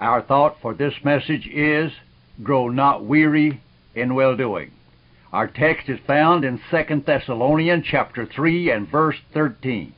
Our 0.00 0.22
thought 0.22 0.60
for 0.62 0.74
this 0.74 0.94
message 1.02 1.48
is 1.48 1.90
grow 2.42 2.68
not 2.68 3.04
weary 3.04 3.60
in 3.96 4.14
well 4.14 4.36
doing. 4.36 4.70
Our 5.32 5.48
text 5.48 5.88
is 5.88 5.98
found 6.06 6.44
in 6.44 6.60
2 6.70 7.02
Thessalonians 7.04 7.84
chapter 7.84 8.24
3 8.24 8.70
and 8.70 8.88
verse 8.88 9.16
13. 9.34 9.92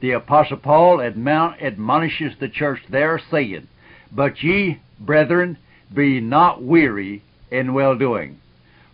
The 0.00 0.10
apostle 0.10 0.58
Paul 0.58 1.00
admonishes 1.00 2.34
the 2.38 2.48
church 2.48 2.80
there 2.90 3.18
saying, 3.30 3.68
But 4.12 4.42
ye, 4.42 4.80
brethren, 5.00 5.56
be 5.94 6.20
not 6.20 6.62
weary 6.62 7.22
in 7.50 7.72
well 7.72 7.96
doing. 7.96 8.38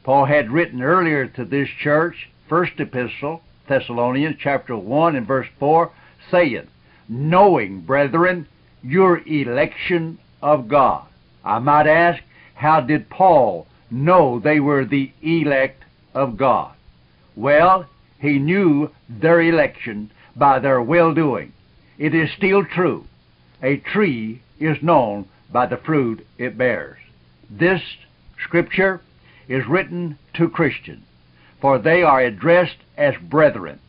Paul 0.05 0.27
had 0.27 0.53
written 0.53 0.83
earlier 0.83 1.27
to 1.27 1.45
this 1.45 1.69
church, 1.83 2.29
first 2.49 2.79
epistle, 2.79 3.43
Thessalonians 3.69 4.37
chapter 4.39 4.77
1 4.77 5.17
and 5.17 5.27
verse 5.27 5.49
4, 5.59 5.91
saying, 6.31 6.69
Knowing, 7.09 7.81
brethren, 7.81 8.47
your 8.83 9.19
election 9.27 10.19
of 10.43 10.69
God. 10.69 11.07
I 11.45 11.59
might 11.59 11.87
ask, 11.87 12.23
how 12.55 12.81
did 12.81 13.09
Paul 13.11 13.67
know 13.91 14.39
they 14.39 14.61
were 14.61 14.85
the 14.85 15.13
elect 15.23 15.85
of 16.15 16.37
God? 16.37 16.75
Well, 17.37 17.87
he 18.19 18.39
knew 18.39 18.91
their 19.09 19.41
election 19.41 20.11
by 20.37 20.59
their 20.59 20.83
well 20.83 21.15
doing. 21.15 21.53
It 21.99 22.15
is 22.15 22.31
still 22.37 22.65
true. 22.65 23.05
A 23.63 23.77
tree 23.79 24.43
is 24.59 24.83
known 24.83 25.29
by 25.51 25.67
the 25.67 25.77
fruit 25.77 26.27
it 26.37 26.59
bears. 26.59 26.99
This 27.51 27.83
scripture 28.45 29.01
is 29.49 29.67
written 29.67 30.19
to 30.35 30.49
Christians, 30.49 31.05
for 31.61 31.79
they 31.79 32.03
are 32.03 32.21
addressed 32.21 32.77
as 32.97 33.15
brethren. 33.23 33.81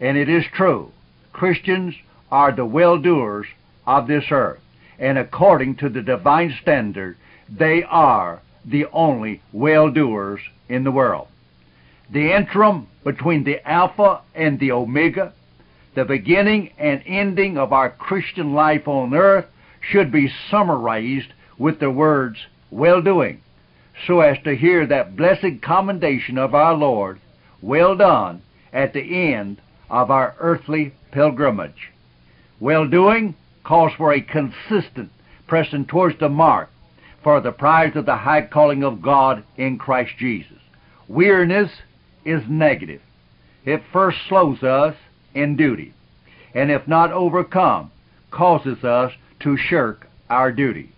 And 0.00 0.16
it 0.16 0.28
is 0.28 0.44
true. 0.54 0.92
Christians 1.32 1.94
are 2.30 2.52
the 2.52 2.66
well 2.66 2.98
doers 2.98 3.46
of 3.86 4.06
this 4.06 4.24
earth 4.30 4.60
and 4.98 5.16
according 5.16 5.76
to 5.76 5.88
the 5.88 6.02
divine 6.02 6.56
standard, 6.60 7.16
they 7.48 7.82
are 7.84 8.42
the 8.64 8.86
only 8.86 9.40
well 9.52 9.90
doers 9.90 10.40
in 10.68 10.84
the 10.84 10.90
world. 10.90 11.28
The 12.10 12.34
interim 12.34 12.88
between 13.04 13.44
the 13.44 13.66
Alpha 13.68 14.20
and 14.34 14.58
the 14.58 14.72
Omega, 14.72 15.32
the 15.94 16.04
beginning 16.04 16.72
and 16.78 17.02
ending 17.06 17.58
of 17.58 17.72
our 17.72 17.90
Christian 17.90 18.54
life 18.54 18.88
on 18.88 19.14
earth, 19.14 19.46
should 19.80 20.10
be 20.10 20.32
summarized 20.50 21.32
with 21.58 21.80
the 21.80 21.90
words 21.90 22.38
well 22.70 23.00
doing, 23.00 23.40
so 24.06 24.20
as 24.20 24.38
to 24.44 24.56
hear 24.56 24.86
that 24.86 25.16
blessed 25.16 25.62
commendation 25.62 26.38
of 26.38 26.54
our 26.54 26.74
Lord, 26.74 27.20
well 27.62 27.96
done, 27.96 28.42
at 28.72 28.92
the 28.92 29.32
end 29.32 29.60
of 29.90 30.10
our 30.10 30.34
earthly 30.38 30.92
pilgrimage. 31.10 31.90
Well 32.60 32.86
doing 32.86 33.34
calls 33.68 33.92
for 33.98 34.14
a 34.14 34.20
consistent 34.22 35.10
pressing 35.46 35.84
towards 35.84 36.18
the 36.18 36.28
mark 36.28 36.70
for 37.22 37.38
the 37.42 37.52
prize 37.52 37.94
of 37.96 38.06
the 38.06 38.16
high 38.16 38.40
calling 38.40 38.82
of 38.82 39.02
God 39.02 39.44
in 39.58 39.76
Christ 39.76 40.12
Jesus. 40.18 40.56
Weariness 41.06 41.70
is 42.24 42.42
negative. 42.48 43.02
It 43.66 43.82
first 43.92 44.16
slows 44.26 44.62
us 44.62 44.94
in 45.34 45.56
duty, 45.56 45.92
and 46.54 46.70
if 46.70 46.88
not 46.88 47.12
overcome, 47.12 47.90
causes 48.30 48.82
us 48.84 49.12
to 49.40 49.58
shirk 49.58 50.08
our 50.30 50.50
duty, 50.50 50.90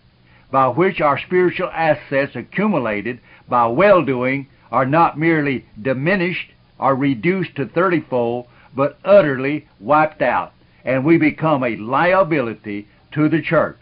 by 0.52 0.68
which 0.68 1.00
our 1.00 1.18
spiritual 1.18 1.70
assets 1.70 2.36
accumulated 2.36 3.18
by 3.48 3.66
well 3.66 4.04
doing 4.04 4.46
are 4.70 4.86
not 4.86 5.18
merely 5.18 5.64
diminished 5.82 6.52
or 6.78 6.94
reduced 6.94 7.56
to 7.56 7.66
thirtyfold, 7.66 8.46
but 8.76 8.96
utterly 9.04 9.66
wiped 9.80 10.22
out 10.22 10.52
and 10.84 11.04
we 11.04 11.18
become 11.18 11.62
a 11.62 11.76
liability 11.76 12.86
to 13.12 13.28
the 13.28 13.42
church, 13.42 13.78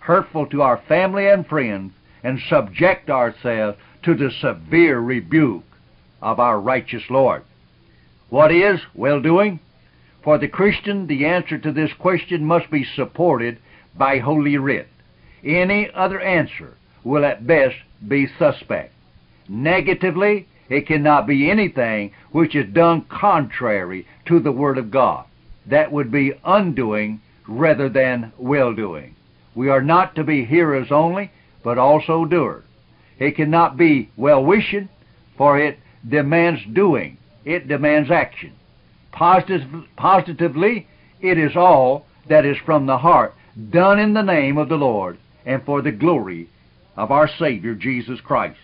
hurtful 0.00 0.46
to 0.46 0.62
our 0.62 0.82
family 0.88 1.28
and 1.28 1.46
friends, 1.46 1.92
and 2.22 2.40
subject 2.48 3.10
ourselves 3.10 3.78
to 4.02 4.14
the 4.14 4.30
severe 4.40 4.98
rebuke 4.98 5.64
of 6.20 6.38
our 6.38 6.60
righteous 6.60 7.02
Lord. 7.10 7.42
What 8.28 8.52
is 8.52 8.80
well 8.94 9.20
doing? 9.20 9.60
For 10.22 10.38
the 10.38 10.48
Christian, 10.48 11.06
the 11.06 11.26
answer 11.26 11.58
to 11.58 11.72
this 11.72 11.92
question 11.98 12.44
must 12.44 12.70
be 12.70 12.84
supported 12.84 13.58
by 13.96 14.18
Holy 14.18 14.56
Writ. 14.56 14.88
Any 15.44 15.90
other 15.92 16.20
answer 16.20 16.76
will 17.02 17.24
at 17.24 17.46
best 17.46 17.76
be 18.06 18.28
suspect. 18.38 18.94
Negatively, 19.48 20.46
it 20.68 20.86
cannot 20.86 21.26
be 21.26 21.50
anything 21.50 22.12
which 22.30 22.54
is 22.54 22.72
done 22.72 23.02
contrary 23.08 24.06
to 24.26 24.38
the 24.38 24.52
Word 24.52 24.78
of 24.78 24.90
God 24.90 25.24
that 25.66 25.92
would 25.92 26.10
be 26.10 26.32
undoing 26.44 27.20
rather 27.48 27.88
than 27.88 28.32
well 28.38 28.74
doing. 28.74 29.14
We 29.54 29.68
are 29.68 29.82
not 29.82 30.14
to 30.16 30.24
be 30.24 30.44
hearers 30.44 30.88
only, 30.90 31.30
but 31.62 31.78
also 31.78 32.24
doers. 32.24 32.64
It 33.18 33.36
cannot 33.36 33.76
be 33.76 34.10
well 34.16 34.44
wishing, 34.44 34.88
for 35.36 35.58
it 35.58 35.78
demands 36.08 36.60
doing, 36.72 37.18
it 37.44 37.68
demands 37.68 38.10
action. 38.10 38.54
Positive, 39.12 39.84
positively, 39.96 40.88
it 41.20 41.38
is 41.38 41.54
all 41.54 42.06
that 42.28 42.44
is 42.44 42.56
from 42.64 42.86
the 42.86 42.98
heart, 42.98 43.34
done 43.70 43.98
in 43.98 44.14
the 44.14 44.22
name 44.22 44.56
of 44.56 44.68
the 44.68 44.76
Lord 44.76 45.18
and 45.44 45.64
for 45.64 45.82
the 45.82 45.92
glory 45.92 46.48
of 46.96 47.10
our 47.10 47.28
Savior 47.38 47.74
Jesus 47.74 48.20
Christ. 48.20 48.58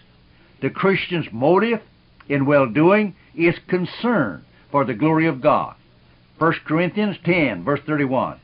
The 0.61 0.71
Christian's 0.71 1.27
motive 1.33 1.81
in 2.29 2.47
well 2.47 2.67
doing 2.67 3.15
is 3.35 3.55
concern 3.69 4.45
for 4.71 4.85
the 4.85 4.95
glory 4.95 5.27
of 5.27 5.41
God. 5.41 5.77
1 6.39 6.53
Corinthians 6.67 7.17
10, 7.25 7.65
verse 7.65 7.81
31. 7.85 8.39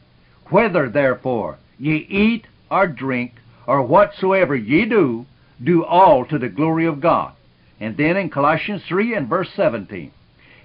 Whether, 0.50 0.88
therefore, 0.88 1.58
ye 1.78 1.96
eat 1.96 2.46
or 2.70 2.88
drink, 2.88 3.34
or 3.66 3.82
whatsoever 3.82 4.56
ye 4.56 4.84
do, 4.84 5.26
do 5.62 5.84
all 5.84 6.24
to 6.26 6.38
the 6.38 6.48
glory 6.48 6.86
of 6.86 7.00
God. 7.00 7.32
And 7.78 7.96
then 7.96 8.16
in 8.16 8.30
Colossians 8.30 8.82
3 8.88 9.14
and 9.14 9.28
verse 9.28 9.48
17. 9.54 10.10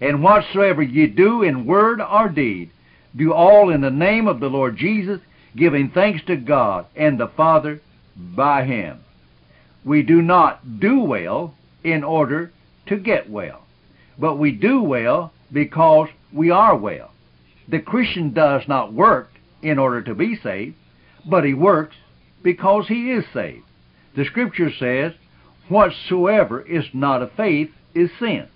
And 0.01 0.23
whatsoever 0.23 0.81
ye 0.81 1.07
do 1.07 1.43
in 1.43 1.65
word 1.65 2.01
or 2.01 2.29
deed, 2.29 2.71
do 3.15 3.33
all 3.33 3.69
in 3.69 3.81
the 3.81 3.91
name 3.91 4.27
of 4.27 4.39
the 4.39 4.49
Lord 4.49 4.77
Jesus, 4.77 5.19
giving 5.55 5.89
thanks 5.89 6.23
to 6.25 6.35
God 6.35 6.85
and 6.95 7.19
the 7.19 7.27
Father 7.27 7.81
by 8.15 8.63
Him. 8.63 8.99
We 9.83 10.03
do 10.03 10.21
not 10.21 10.79
do 10.79 11.01
well 11.01 11.53
in 11.83 12.03
order 12.03 12.51
to 12.87 12.97
get 12.97 13.29
well, 13.29 13.65
but 14.17 14.35
we 14.35 14.51
do 14.51 14.81
well 14.81 15.31
because 15.51 16.09
we 16.33 16.49
are 16.51 16.75
well. 16.75 17.11
The 17.69 17.79
Christian 17.79 18.33
does 18.33 18.63
not 18.67 18.93
work 18.93 19.29
in 19.61 19.77
order 19.77 20.01
to 20.01 20.15
be 20.15 20.35
saved, 20.41 20.75
but 21.29 21.43
he 21.43 21.53
works 21.53 21.95
because 22.41 22.87
he 22.87 23.11
is 23.11 23.25
saved. 23.33 23.65
The 24.15 24.25
Scripture 24.25 24.71
says, 24.79 25.13
Whatsoever 25.67 26.61
is 26.61 26.85
not 26.93 27.21
of 27.21 27.31
faith 27.33 27.69
is 27.93 28.09
sin. 28.19 28.47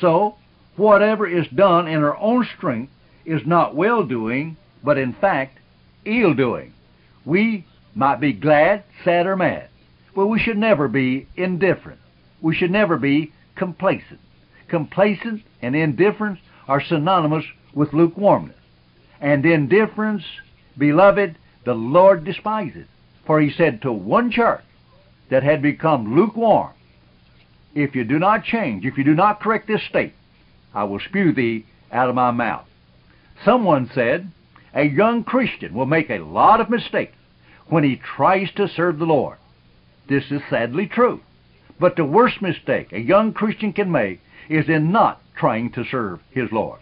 So, 0.00 0.36
whatever 0.76 1.26
is 1.26 1.46
done 1.48 1.88
in 1.88 2.02
our 2.02 2.16
own 2.16 2.46
strength 2.56 2.90
is 3.26 3.42
not 3.44 3.74
well 3.76 4.04
doing, 4.04 4.56
but 4.82 4.96
in 4.96 5.12
fact, 5.12 5.58
ill 6.06 6.32
doing. 6.32 6.72
We 7.26 7.66
might 7.94 8.20
be 8.20 8.32
glad, 8.32 8.84
sad, 9.04 9.26
or 9.26 9.36
mad, 9.36 9.68
but 10.14 10.28
we 10.28 10.38
should 10.38 10.56
never 10.56 10.88
be 10.88 11.26
indifferent. 11.36 12.00
We 12.40 12.54
should 12.54 12.70
never 12.70 12.96
be 12.96 13.32
complacent. 13.56 14.20
Complacent 14.68 15.42
and 15.60 15.76
indifference 15.76 16.38
are 16.66 16.80
synonymous 16.82 17.44
with 17.78 17.92
lukewarmness. 17.92 18.56
And 19.20 19.46
indifference, 19.46 20.24
beloved, 20.76 21.36
the 21.64 21.74
Lord 21.74 22.24
despises. 22.24 22.88
For 23.24 23.40
he 23.40 23.50
said 23.50 23.82
to 23.82 23.92
one 23.92 24.32
church 24.32 24.64
that 25.30 25.44
had 25.44 25.62
become 25.62 26.16
lukewarm, 26.16 26.72
If 27.76 27.94
you 27.94 28.02
do 28.02 28.18
not 28.18 28.42
change, 28.42 28.84
if 28.84 28.98
you 28.98 29.04
do 29.04 29.14
not 29.14 29.40
correct 29.40 29.68
this 29.68 29.82
state, 29.88 30.14
I 30.74 30.84
will 30.84 30.98
spew 30.98 31.32
thee 31.32 31.66
out 31.92 32.08
of 32.08 32.16
my 32.16 32.32
mouth. 32.32 32.66
Someone 33.44 33.88
said, 33.94 34.32
a 34.74 34.82
young 34.82 35.22
Christian 35.22 35.72
will 35.72 35.86
make 35.86 36.10
a 36.10 36.18
lot 36.18 36.60
of 36.60 36.68
mistakes 36.68 37.14
when 37.68 37.84
he 37.84 37.96
tries 37.96 38.50
to 38.56 38.68
serve 38.68 38.98
the 38.98 39.06
Lord. 39.06 39.38
This 40.08 40.24
is 40.30 40.42
sadly 40.50 40.86
true. 40.86 41.20
But 41.78 41.94
the 41.94 42.04
worst 42.04 42.42
mistake 42.42 42.92
a 42.92 43.00
young 43.00 43.32
Christian 43.32 43.72
can 43.72 43.92
make 43.92 44.20
is 44.48 44.68
in 44.68 44.90
not 44.90 45.22
trying 45.36 45.70
to 45.72 45.84
serve 45.84 46.20
his 46.30 46.50
Lord. 46.50 46.80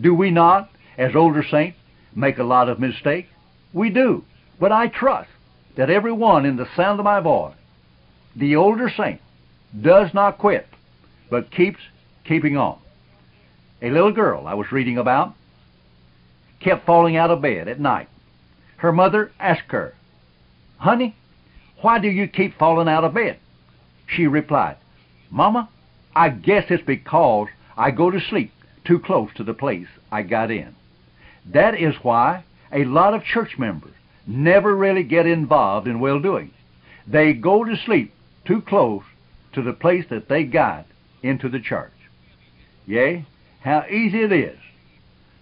Do 0.00 0.14
we 0.14 0.30
not, 0.30 0.70
as 0.96 1.14
older 1.14 1.44
saints, 1.48 1.78
make 2.14 2.38
a 2.38 2.44
lot 2.44 2.68
of 2.68 2.80
mistakes? 2.80 3.28
We 3.72 3.90
do. 3.90 4.24
But 4.58 4.72
I 4.72 4.88
trust 4.88 5.30
that 5.76 5.90
every 5.90 6.12
one 6.12 6.46
in 6.46 6.56
the 6.56 6.68
sound 6.76 7.00
of 7.00 7.04
my 7.04 7.20
voice, 7.20 7.54
the 8.36 8.56
older 8.56 8.90
saint, 8.96 9.20
does 9.78 10.12
not 10.12 10.38
quit, 10.38 10.66
but 11.30 11.50
keeps 11.50 11.80
keeping 12.24 12.56
on. 12.56 12.78
A 13.80 13.90
little 13.90 14.12
girl 14.12 14.46
I 14.46 14.54
was 14.54 14.70
reading 14.70 14.98
about 14.98 15.34
kept 16.60 16.86
falling 16.86 17.16
out 17.16 17.30
of 17.30 17.42
bed 17.42 17.68
at 17.68 17.80
night. 17.80 18.08
Her 18.76 18.92
mother 18.92 19.32
asked 19.38 19.70
her, 19.70 19.94
Honey, 20.76 21.16
why 21.80 21.98
do 21.98 22.08
you 22.08 22.28
keep 22.28 22.58
falling 22.58 22.88
out 22.88 23.04
of 23.04 23.14
bed? 23.14 23.38
She 24.06 24.26
replied, 24.26 24.76
Mama, 25.30 25.68
I 26.14 26.28
guess 26.28 26.64
it's 26.70 26.84
because 26.84 27.48
I 27.76 27.90
go 27.90 28.10
to 28.10 28.20
sleep 28.20 28.52
too 28.84 28.98
close 28.98 29.30
to 29.36 29.44
the 29.44 29.54
place 29.54 29.88
I 30.10 30.22
got 30.22 30.50
in. 30.50 30.74
That 31.46 31.74
is 31.74 31.94
why 32.02 32.44
a 32.72 32.84
lot 32.84 33.14
of 33.14 33.24
church 33.24 33.58
members 33.58 33.94
never 34.26 34.74
really 34.74 35.02
get 35.02 35.26
involved 35.26 35.86
in 35.86 36.00
well 36.00 36.20
doing. 36.20 36.52
They 37.06 37.32
go 37.32 37.64
to 37.64 37.76
sleep 37.76 38.12
too 38.44 38.62
close 38.62 39.02
to 39.52 39.62
the 39.62 39.72
place 39.72 40.06
that 40.10 40.28
they 40.28 40.44
got 40.44 40.86
into 41.22 41.48
the 41.48 41.60
church. 41.60 41.92
Yea, 42.86 43.24
how 43.60 43.84
easy 43.88 44.22
it 44.22 44.32
is 44.32 44.58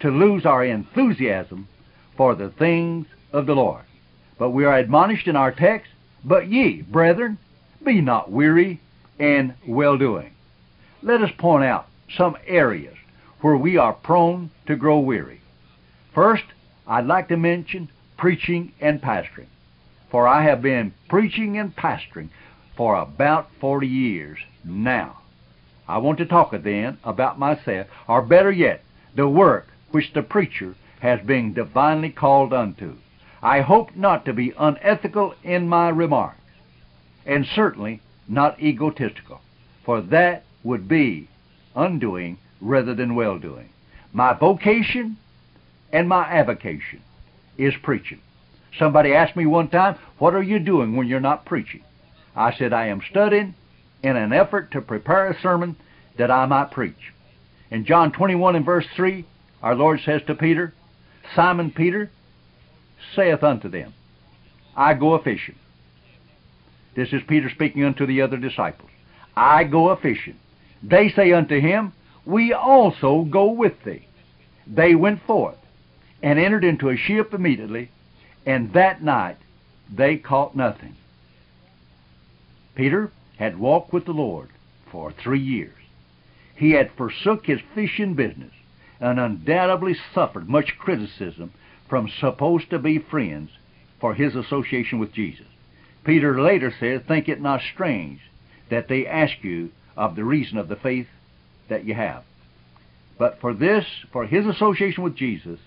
to 0.01 0.11
lose 0.11 0.45
our 0.45 0.65
enthusiasm 0.65 1.69
for 2.17 2.35
the 2.35 2.51
things 2.51 3.07
of 3.33 3.47
the 3.47 3.55
Lord. 3.55 3.85
But 4.39 4.51
we 4.51 4.65
are 4.65 4.77
admonished 4.77 5.27
in 5.27 5.37
our 5.37 5.53
text, 5.53 5.91
But 6.25 6.49
ye, 6.49 6.83
brethren, 6.83 7.39
be 7.85 8.01
not 8.01 8.31
weary 8.31 8.81
in 9.19 9.55
well 9.67 9.97
doing. 9.97 10.33
Let 11.03 11.23
us 11.23 11.31
point 11.39 11.65
out 11.65 11.89
some 12.17 12.37
areas 12.47 12.97
where 13.41 13.57
we 13.57 13.77
are 13.77 13.93
prone 13.93 14.51
to 14.67 14.77
grow 14.77 14.99
weary. 14.99 15.41
First, 16.15 16.45
I'd 16.87 17.07
like 17.07 17.29
to 17.29 17.37
mention 17.37 17.89
preaching 18.17 18.73
and 18.81 19.01
pastoring. 19.01 19.47
For 20.11 20.27
I 20.27 20.43
have 20.43 20.61
been 20.61 20.93
preaching 21.09 21.57
and 21.59 21.75
pastoring 21.75 22.29
for 22.77 22.97
about 22.97 23.49
40 23.61 23.87
years 23.87 24.39
now. 24.65 25.19
I 25.89 25.99
want 25.99 26.19
to 26.19 26.27
talk 26.27 26.53
then 26.53 26.99
about 27.03 27.39
myself, 27.39 27.87
or 28.07 28.23
better 28.23 28.51
yet, 28.51 28.83
the 29.15 29.29
work 29.29 29.69
which 29.91 30.13
the 30.13 30.23
preacher 30.23 30.75
has 31.01 31.21
been 31.21 31.55
divinely 31.55 32.11
called 32.11 32.53
unto. 32.53 32.97
I 33.43 33.61
hope 33.63 33.97
not 33.97 34.25
to 34.27 34.33
be 34.33 34.53
unethical 34.59 35.35
in 35.43 35.69
my 35.69 35.89
remarks, 35.89 36.41
and 37.25 37.47
certainly 37.47 38.03
not 38.29 38.61
egotistical, 38.61 39.41
for 39.85 40.01
that 40.01 40.45
would 40.63 40.87
be 40.87 41.29
undoing 41.75 42.39
rather 42.61 42.95
than 42.95 43.15
well 43.15 43.39
doing. 43.39 43.69
My 44.12 44.33
vocation 44.33 45.17
and 45.93 46.09
my 46.09 46.25
avocation 46.25 47.03
is 47.59 47.75
preaching. 47.83 48.21
Somebody 48.79 49.15
asked 49.15 49.37
me 49.37 49.47
one 49.47 49.69
time, 49.69 49.97
What 50.19 50.35
are 50.35 50.43
you 50.43 50.59
doing 50.59 50.97
when 50.97 51.09
you're 51.09 51.21
not 51.21 51.45
preaching? 51.45 51.83
I 52.37 52.55
said, 52.57 52.73
I 52.73 52.87
am 52.87 53.03
studying 53.11 53.55
in 54.03 54.17
an 54.17 54.33
effort 54.33 54.73
to 54.73 54.81
prepare 54.81 55.31
a 55.31 55.41
sermon 55.41 55.77
that 56.19 56.31
I 56.31 56.47
might 56.47 56.71
preach. 56.71 57.12
In 57.71 57.85
John 57.85 58.12
21 58.12 58.57
and 58.57 58.65
verse 58.65 58.87
3, 58.97 59.25
our 59.63 59.75
Lord 59.75 60.01
says 60.05 60.23
to 60.27 60.35
Peter, 60.35 60.73
Simon 61.35 61.71
Peter 61.71 62.11
saith 63.15 63.43
unto 63.43 63.69
them, 63.69 63.95
I 64.77 64.95
go 64.95 65.15
a 65.15 65.23
fishing. 65.23 65.56
This 66.95 67.13
is 67.13 67.23
Peter 67.29 67.51
speaking 67.51 67.85
unto 67.85 68.06
the 68.06 68.23
other 68.23 68.37
disciples. 68.37 68.91
I 69.37 69.65
go 69.65 69.91
a 69.91 69.97
fishing. 69.97 70.37
They 70.83 71.11
say 71.11 71.33
unto 71.33 71.61
him, 71.61 71.93
We 72.31 72.53
also 72.53 73.23
go 73.23 73.50
with 73.50 73.82
thee. 73.82 74.06
They 74.65 74.94
went 74.94 75.21
forth 75.23 75.56
and 76.23 76.38
entered 76.38 76.62
into 76.62 76.88
a 76.88 76.97
ship 76.97 77.35
immediately, 77.35 77.91
and 78.47 78.73
that 78.73 79.03
night 79.03 79.38
they 79.93 80.17
caught 80.17 80.55
nothing. 80.55 80.94
Peter 82.77 83.11
had 83.37 83.59
walked 83.59 83.93
with 83.93 84.05
the 84.05 84.12
Lord 84.12 84.50
for 84.93 85.11
three 85.11 85.41
years. 85.41 85.75
He 86.55 86.71
had 86.71 86.93
forsook 86.93 87.47
his 87.47 87.61
fishing 87.75 88.15
business 88.15 88.53
and 89.00 89.19
undoubtedly 89.19 89.97
suffered 90.15 90.49
much 90.49 90.79
criticism 90.79 91.50
from 91.88 92.09
supposed 92.21 92.71
to 92.71 92.79
be 92.79 92.99
friends 92.99 93.50
for 93.99 94.15
his 94.15 94.37
association 94.37 95.00
with 95.00 95.12
Jesus. 95.12 95.47
Peter 96.05 96.41
later 96.41 96.73
says, 96.79 97.03
Think 97.09 97.29
it 97.29 97.41
not 97.41 97.61
strange 97.73 98.21
that 98.69 98.87
they 98.87 99.05
ask 99.05 99.43
you 99.43 99.73
of 99.97 100.15
the 100.15 100.25
reason 100.25 100.59
of 100.59 100.69
the 100.69 100.77
faith 100.77 101.09
that 101.70 101.84
you 101.84 101.94
have. 101.94 102.22
But 103.19 103.40
for 103.40 103.55
this, 103.55 103.84
for 104.12 104.26
his 104.26 104.46
association 104.46 105.02
with 105.02 105.17
Jesus, 105.17 105.58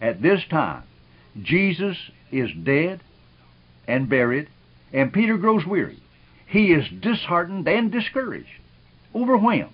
at 0.00 0.22
this 0.22 0.40
time, 0.48 0.84
Jesus 1.42 1.96
is 2.30 2.50
dead 2.62 3.00
and 3.86 4.08
buried, 4.08 4.48
and 4.92 5.12
Peter 5.12 5.36
grows 5.36 5.66
weary. 5.66 5.98
He 6.46 6.72
is 6.72 6.88
disheartened 7.00 7.68
and 7.68 7.92
discouraged, 7.92 8.48
overwhelmed. 9.14 9.72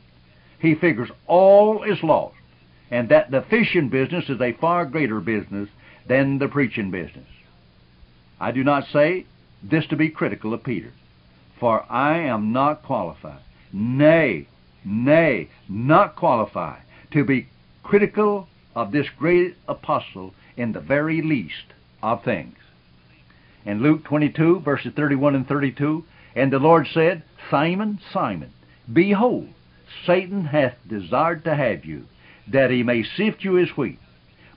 He 0.59 0.75
figures 0.75 1.11
all 1.27 1.83
is 1.83 2.03
lost, 2.03 2.37
and 2.91 3.09
that 3.11 3.31
the 3.31 3.43
fishing 3.43 3.89
business 3.89 4.29
is 4.29 4.41
a 4.41 4.53
far 4.53 4.87
greater 4.87 5.21
business 5.21 5.69
than 6.09 6.39
the 6.39 6.49
preaching 6.49 6.91
business. 6.91 7.29
I 8.41 8.51
do 8.51 8.65
not 8.65 8.87
say 8.93 9.27
this 9.63 9.87
to 9.87 9.97
be 9.97 10.11
critical 10.11 10.53
of 10.53 10.65
Peter, 10.65 10.93
for 11.59 11.85
I 11.91 12.19
am 12.19 12.53
not 12.53 12.83
qualified, 12.83 13.41
nay, 13.73 14.47
nay, 14.85 15.49
not 15.69 16.17
qualify, 16.17 16.79
to 17.13 17.25
be 17.25 17.49
critical 17.83 18.49
of 18.75 18.93
this 18.93 19.07
great 19.19 19.57
apostle 19.69 20.35
in 20.57 20.73
the 20.73 20.81
very 20.81 21.23
least 21.23 21.73
of 22.03 22.23
things. 22.25 22.57
In 23.65 23.83
Luke 23.83 24.05
22, 24.05 24.61
verses 24.61 24.93
31 24.95 25.35
and 25.35 25.49
32, 25.49 26.05
and 26.37 26.53
the 26.53 26.59
Lord 26.59 26.87
said, 26.93 27.23
Simon, 27.51 28.01
Simon, 28.13 28.53
behold, 28.93 29.49
Satan 30.07 30.47
hath 30.47 30.75
desired 30.87 31.45
to 31.45 31.55
have 31.55 31.85
you, 31.85 32.07
that 32.49 32.71
he 32.71 32.83
may 32.83 33.03
sift 33.03 33.43
you 33.43 33.59
as 33.59 33.71
wheat. 33.77 33.99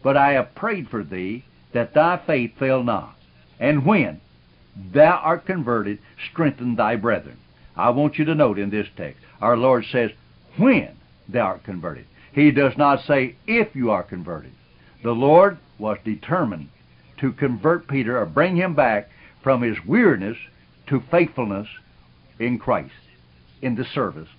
But 0.03 0.17
I 0.17 0.33
have 0.33 0.55
prayed 0.55 0.89
for 0.89 1.03
thee, 1.03 1.45
that 1.73 1.93
thy 1.93 2.17
faith 2.25 2.57
fail 2.59 2.83
not. 2.83 3.15
And 3.59 3.85
when 3.85 4.21
thou 4.75 5.17
art 5.23 5.45
converted, 5.45 5.99
strengthen 6.31 6.75
thy 6.75 6.95
brethren. 6.95 7.37
I 7.77 7.91
want 7.91 8.17
you 8.17 8.25
to 8.25 8.35
note 8.35 8.57
in 8.57 8.71
this 8.71 8.87
text, 8.97 9.21
our 9.39 9.55
Lord 9.55 9.85
says, 9.91 10.11
when 10.57 10.95
thou 11.29 11.45
art 11.45 11.63
converted. 11.63 12.05
He 12.33 12.51
does 12.51 12.75
not 12.75 13.05
say, 13.05 13.35
if 13.45 13.75
you 13.75 13.91
are 13.91 14.03
converted. 14.03 14.51
The 15.03 15.11
Lord 15.11 15.59
was 15.77 15.97
determined 16.03 16.69
to 17.19 17.31
convert 17.31 17.87
Peter 17.87 18.19
or 18.19 18.25
bring 18.25 18.55
him 18.55 18.73
back 18.73 19.09
from 19.43 19.61
his 19.61 19.77
weariness 19.85 20.37
to 20.87 21.03
faithfulness 21.11 21.67
in 22.39 22.57
Christ, 22.57 22.91
in 23.61 23.75
the 23.75 23.85
service 23.85 24.29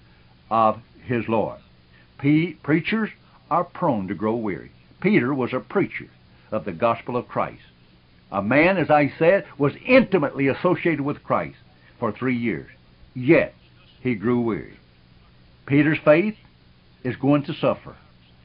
of 0.50 0.80
his 1.04 1.28
Lord. 1.28 1.58
preachers 2.18 3.10
are 3.50 3.64
prone 3.64 4.08
to 4.08 4.14
grow 4.14 4.34
weary. 4.34 4.72
Peter 5.00 5.32
was 5.32 5.52
a 5.52 5.60
preacher 5.60 6.08
of 6.50 6.64
the 6.64 6.72
gospel 6.72 7.16
of 7.16 7.28
Christ. 7.28 7.62
A 8.30 8.42
man, 8.42 8.76
as 8.76 8.90
I 8.90 9.12
said, 9.18 9.46
was 9.56 9.72
intimately 9.86 10.48
associated 10.48 11.00
with 11.00 11.22
Christ 11.22 11.56
for 11.98 12.12
three 12.12 12.36
years. 12.36 12.68
Yet, 13.18 13.52
he 14.00 14.14
grew 14.14 14.40
weary. 14.40 14.78
Peter's 15.66 15.98
faith 16.04 16.36
is 17.02 17.16
going 17.16 17.42
to 17.44 17.54
suffer 17.54 17.96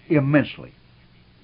immensely, 0.09 0.73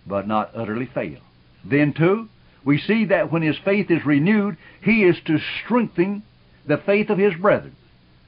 but 0.08 0.28
not 0.28 0.50
utterly 0.56 0.88
fail. 0.88 1.20
Then, 1.64 1.94
too, 1.94 2.28
we 2.66 2.80
see 2.80 3.06
that 3.06 3.31
when 3.31 3.44
his 3.44 3.58
faith 3.60 3.92
is 3.92 4.04
renewed, 4.04 4.58
he 4.81 5.04
is 5.04 5.16
to 5.26 5.40
strengthen 5.64 6.24
the 6.66 6.78
faith 6.78 7.12
of 7.12 7.20
his 7.20 7.36
brethren, 7.36 7.75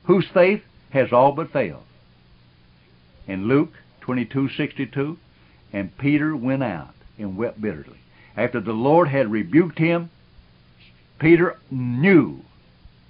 whose 0.03 0.27
faith 0.27 0.61
has 0.91 1.11
all 1.11 1.31
but 1.31 1.51
failed. 1.51 1.83
In 3.27 3.47
Luke 3.47 3.73
22:62, 4.01 5.17
and 5.73 5.97
Peter 5.97 6.35
went 6.35 6.61
out 6.61 6.93
and 7.17 7.37
wept 7.37 7.59
bitterly. 7.59 7.97
After 8.37 8.59
the 8.59 8.73
Lord 8.73 9.07
had 9.07 9.31
rebuked 9.31 9.79
him, 9.79 10.11
Peter 11.17 11.57
knew 11.71 12.41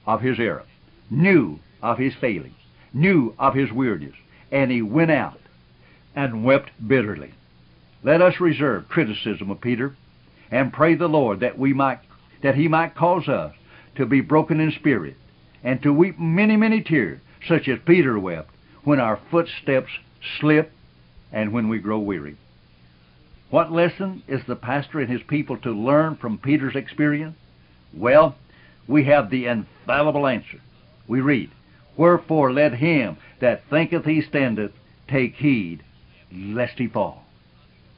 of 0.07 0.21
his 0.21 0.39
error, 0.39 0.65
knew 1.09 1.59
of 1.81 1.97
his 1.97 2.13
failing, 2.19 2.55
knew 2.93 3.33
of 3.39 3.53
his 3.53 3.71
weariness, 3.71 4.15
and 4.51 4.71
he 4.71 4.81
went 4.81 5.11
out 5.11 5.39
and 6.15 6.43
wept 6.43 6.69
bitterly. 6.87 7.33
Let 8.03 8.21
us 8.21 8.39
reserve 8.39 8.89
criticism 8.89 9.49
of 9.51 9.61
Peter 9.61 9.95
and 10.49 10.73
pray 10.73 10.95
the 10.95 11.07
Lord 11.07 11.39
that 11.39 11.57
we 11.57 11.73
might 11.73 11.99
that 12.41 12.55
he 12.55 12.67
might 12.67 12.95
cause 12.95 13.27
us 13.27 13.53
to 13.95 14.05
be 14.05 14.21
broken 14.21 14.59
in 14.59 14.71
spirit 14.71 15.15
and 15.63 15.81
to 15.83 15.93
weep 15.93 16.17
many, 16.17 16.57
many 16.57 16.81
tears, 16.81 17.19
such 17.47 17.67
as 17.67 17.77
Peter 17.85 18.17
wept 18.17 18.49
when 18.83 18.99
our 18.99 19.19
footsteps 19.29 19.91
slip 20.39 20.71
and 21.31 21.53
when 21.53 21.69
we 21.69 21.77
grow 21.77 21.99
weary. 21.99 22.35
What 23.51 23.71
lesson 23.71 24.23
is 24.27 24.41
the 24.47 24.55
pastor 24.55 24.99
and 24.99 25.09
his 25.09 25.21
people 25.23 25.57
to 25.57 25.71
learn 25.71 26.15
from 26.15 26.37
Peter's 26.37 26.75
experience? 26.75 27.35
Well, 27.93 28.35
we 28.87 29.03
have 29.05 29.29
the 29.29 29.45
infallible 29.45 30.25
answer. 30.25 30.61
We 31.07 31.21
read, 31.21 31.51
Wherefore 32.01 32.51
let 32.51 32.73
him 32.73 33.17
that 33.41 33.61
thinketh 33.69 34.05
he 34.05 34.23
standeth 34.23 34.71
take 35.07 35.35
heed 35.35 35.83
lest 36.33 36.79
he 36.79 36.87
fall. 36.87 37.27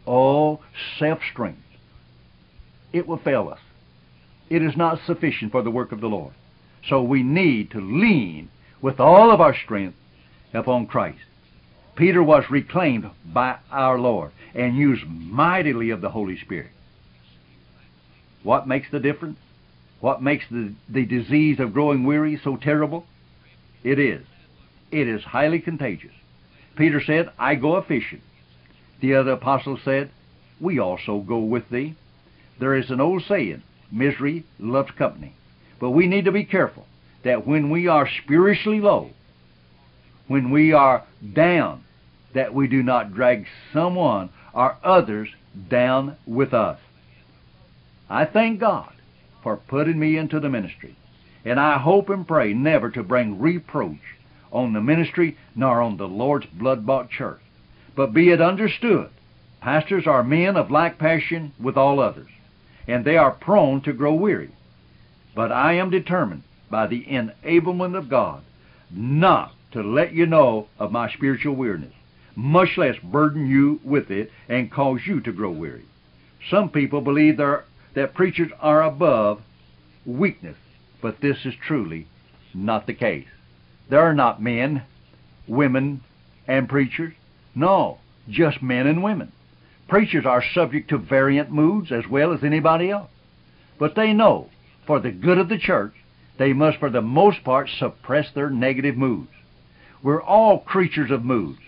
Oh, 0.05 0.59
self 0.99 1.19
strength. 1.31 1.61
It 2.91 3.07
will 3.07 3.15
fail 3.15 3.47
us. 3.47 3.61
It 4.49 4.61
is 4.61 4.75
not 4.75 4.99
sufficient 5.05 5.53
for 5.53 5.61
the 5.61 5.71
work 5.71 5.93
of 5.93 6.01
the 6.01 6.09
Lord. 6.09 6.33
So 6.89 7.01
we 7.01 7.23
need 7.23 7.71
to 7.71 7.79
lean 7.79 8.49
with 8.81 8.99
all 8.99 9.31
of 9.31 9.39
our 9.39 9.55
strength 9.55 9.95
upon 10.53 10.87
Christ. 10.87 11.23
Peter 11.95 12.21
was 12.21 12.43
reclaimed 12.49 13.09
by 13.25 13.55
our 13.71 13.97
Lord 13.97 14.31
and 14.53 14.75
used 14.75 15.07
mightily 15.07 15.91
of 15.91 16.01
the 16.01 16.09
Holy 16.09 16.37
Spirit. 16.37 16.71
What 18.43 18.67
makes 18.67 18.91
the 18.91 18.99
difference? 18.99 19.39
What 20.01 20.21
makes 20.21 20.43
the, 20.51 20.73
the 20.89 21.05
disease 21.05 21.61
of 21.61 21.71
growing 21.71 22.03
weary 22.03 22.37
so 22.43 22.57
terrible? 22.57 23.05
It 23.83 23.99
is. 23.99 24.25
It 24.91 25.07
is 25.07 25.23
highly 25.23 25.59
contagious. 25.59 26.13
Peter 26.75 27.01
said, 27.01 27.31
I 27.37 27.55
go 27.55 27.75
a 27.75 27.83
fishing. 27.83 28.21
The 29.01 29.15
other 29.15 29.31
apostles 29.31 29.81
said, 29.83 30.11
We 30.59 30.79
also 30.79 31.19
go 31.19 31.39
with 31.39 31.69
thee. 31.69 31.95
There 32.59 32.75
is 32.75 32.89
an 32.89 33.01
old 33.01 33.23
saying, 33.27 33.63
Misery 33.91 34.45
loves 34.59 34.91
company. 34.91 35.35
But 35.79 35.91
we 35.91 36.07
need 36.07 36.25
to 36.25 36.31
be 36.31 36.45
careful 36.45 36.85
that 37.23 37.45
when 37.45 37.69
we 37.69 37.87
are 37.87 38.07
spiritually 38.23 38.79
low, 38.79 39.09
when 40.27 40.51
we 40.51 40.73
are 40.73 41.03
down, 41.33 41.83
that 42.33 42.53
we 42.53 42.67
do 42.67 42.81
not 42.81 43.13
drag 43.13 43.45
someone 43.73 44.29
or 44.53 44.77
others 44.83 45.29
down 45.69 46.17
with 46.25 46.53
us. 46.53 46.79
I 48.09 48.25
thank 48.25 48.59
God 48.59 48.93
for 49.41 49.57
putting 49.57 49.99
me 49.99 50.17
into 50.17 50.39
the 50.39 50.49
ministry, 50.49 50.95
and 51.45 51.59
I 51.59 51.77
hope 51.77 52.09
and 52.09 52.27
pray 52.27 52.53
never 52.53 52.89
to 52.91 53.03
bring 53.03 53.39
reproach 53.39 53.99
on 54.51 54.73
the 54.73 54.81
ministry 54.81 55.37
nor 55.55 55.81
on 55.81 55.97
the 55.97 56.07
Lord's 56.07 56.45
blood-bought 56.47 57.09
church. 57.09 57.41
But 57.95 58.13
be 58.13 58.29
it 58.29 58.41
understood, 58.41 59.09
pastors 59.61 60.07
are 60.07 60.23
men 60.23 60.55
of 60.55 60.71
like 60.71 60.97
passion 60.97 61.53
with 61.59 61.77
all 61.77 61.99
others, 61.99 62.29
and 62.87 63.03
they 63.03 63.17
are 63.17 63.31
prone 63.31 63.81
to 63.81 63.93
grow 63.93 64.13
weary. 64.13 64.51
But 65.35 65.51
I 65.51 65.73
am 65.73 65.89
determined 65.89 66.43
by 66.69 66.87
the 66.87 67.03
enablement 67.05 67.97
of 67.97 68.09
God 68.09 68.43
not 68.91 69.53
to 69.71 69.81
let 69.81 70.13
you 70.13 70.25
know 70.25 70.67
of 70.77 70.91
my 70.91 71.11
spiritual 71.11 71.55
weariness, 71.55 71.93
much 72.35 72.77
less 72.77 72.95
burden 73.03 73.47
you 73.47 73.79
with 73.83 74.11
it 74.11 74.31
and 74.47 74.71
cause 74.71 75.01
you 75.05 75.19
to 75.21 75.31
grow 75.31 75.51
weary. 75.51 75.85
Some 76.49 76.69
people 76.69 77.01
believe 77.01 77.37
that 77.37 78.13
preachers 78.13 78.51
are 78.59 78.83
above 78.83 79.41
weakness, 80.05 80.57
but 81.03 81.19
this 81.19 81.45
is 81.45 81.53
truly 81.67 82.07
not 82.53 82.87
the 82.87 82.93
case. 82.93 83.27
There 83.89 83.99
are 83.99 84.13
not 84.13 84.41
men, 84.41 84.83
women, 85.47 85.99
and 86.47 86.69
preachers. 86.69 87.13
No, 87.53 87.97
just 88.29 88.63
men 88.63 88.87
and 88.87 89.03
women. 89.03 89.33
Preachers 89.89 90.25
are 90.25 90.41
subject 90.55 90.89
to 90.89 90.97
variant 90.97 91.51
moods 91.51 91.91
as 91.91 92.07
well 92.07 92.31
as 92.31 92.41
anybody 92.41 92.89
else. 92.89 93.09
But 93.77 93.95
they 93.95 94.13
know, 94.13 94.49
for 94.87 95.01
the 95.01 95.11
good 95.11 95.37
of 95.37 95.49
the 95.49 95.57
church, 95.57 95.93
they 96.37 96.53
must 96.53 96.77
for 96.79 96.89
the 96.89 97.01
most 97.01 97.43
part 97.43 97.69
suppress 97.69 98.31
their 98.33 98.49
negative 98.49 98.95
moods. 98.95 99.29
We're 100.01 100.21
all 100.21 100.59
creatures 100.59 101.11
of 101.11 101.25
moods, 101.25 101.59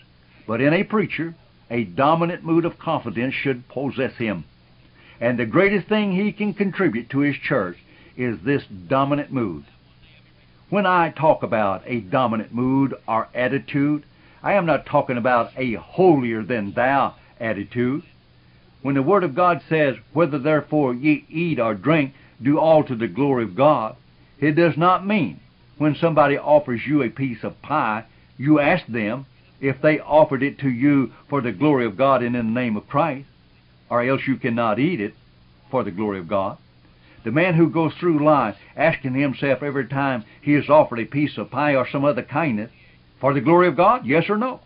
but 0.48 0.62
in 0.62 0.74
a 0.74 0.84
preacher, 0.84 1.36
a 1.70 1.84
dominant 1.84 2.46
mood 2.46 2.63
of 2.63 2.80
confidence 2.80 3.34
should 3.34 3.68
possess 3.68 4.13
him. 4.15 4.46
And 5.20 5.38
the 5.38 5.46
greatest 5.46 5.89
thing 5.89 6.13
he 6.13 6.32
can 6.32 6.54
contribute 6.54 7.10
to 7.10 7.20
his 7.20 7.36
church 7.36 7.77
is 8.18 8.40
this 8.44 8.64
dominant 8.88 9.32
mood. 9.32 9.66
When 10.70 10.86
I 10.86 11.12
talk 11.12 11.44
about 11.44 11.84
a 11.86 12.00
dominant 12.00 12.54
mood 12.54 12.96
or 13.08 13.28
attitude, 13.34 14.04
I 14.42 14.54
am 14.54 14.66
not 14.66 14.86
talking 14.86 15.18
about 15.18 15.52
a 15.58 15.74
holier 15.74 16.44
than 16.44 16.74
thou 16.74 17.16
attitude. 17.40 18.04
When 18.82 18.96
the 18.96 19.02
Word 19.02 19.24
of 19.24 19.36
God 19.36 19.62
says, 19.68 19.96
Whether 20.14 20.40
therefore 20.40 20.94
ye 20.94 21.26
eat 21.30 21.60
or 21.60 21.74
drink, 21.74 22.14
do 22.42 22.60
all 22.60 22.84
to 22.84 22.96
the 22.96 23.08
glory 23.08 23.44
of 23.44 23.56
God, 23.56 23.96
it 24.40 24.52
does 24.52 24.78
not 24.78 25.06
mean 25.06 25.40
when 25.78 25.96
somebody 25.96 26.38
offers 26.38 26.82
you 26.86 27.02
a 27.02 27.10
piece 27.10 27.44
of 27.44 27.62
pie, 27.62 28.06
you 28.38 28.60
ask 28.60 28.86
them 28.88 29.26
if 29.62 29.82
they 29.82 30.00
offered 30.00 30.44
it 30.44 30.60
to 30.60 30.70
you 30.70 31.12
for 31.30 31.42
the 31.42 31.52
glory 31.52 31.86
of 31.86 31.98
God 31.98 32.22
and 32.22 32.36
in 32.36 32.54
the 32.54 32.60
name 32.60 32.78
of 32.78 32.88
Christ, 32.88 33.28
or 33.90 34.04
else 34.04 34.22
you 34.28 34.38
cannot 34.38 34.80
eat 34.80 35.02
it 35.02 35.14
for 35.72 35.84
the 35.84 35.92
glory 35.92 36.20
of 36.20 36.28
God. 36.28 36.58
The 37.25 37.32
man 37.32 37.55
who 37.55 37.72
goes 37.72 37.91
through 37.96 38.24
life 38.24 38.55
asking 38.75 39.15
himself 39.15 39.63
every 39.63 39.88
time 39.88 40.25
he 40.41 40.53
is 40.53 40.70
offered 40.70 41.00
a 41.00 41.05
piece 41.05 41.39
of 41.39 41.50
pie 41.50 41.75
or 41.75 41.88
some 41.88 42.05
other 42.05 42.22
kindness, 42.22 42.70
for 43.20 43.34
the 43.34 43.41
glory 43.41 43.67
of 43.67 43.75
God, 43.75 44.05
yes 44.05 44.29
or 44.29 44.38
no, 44.38 44.60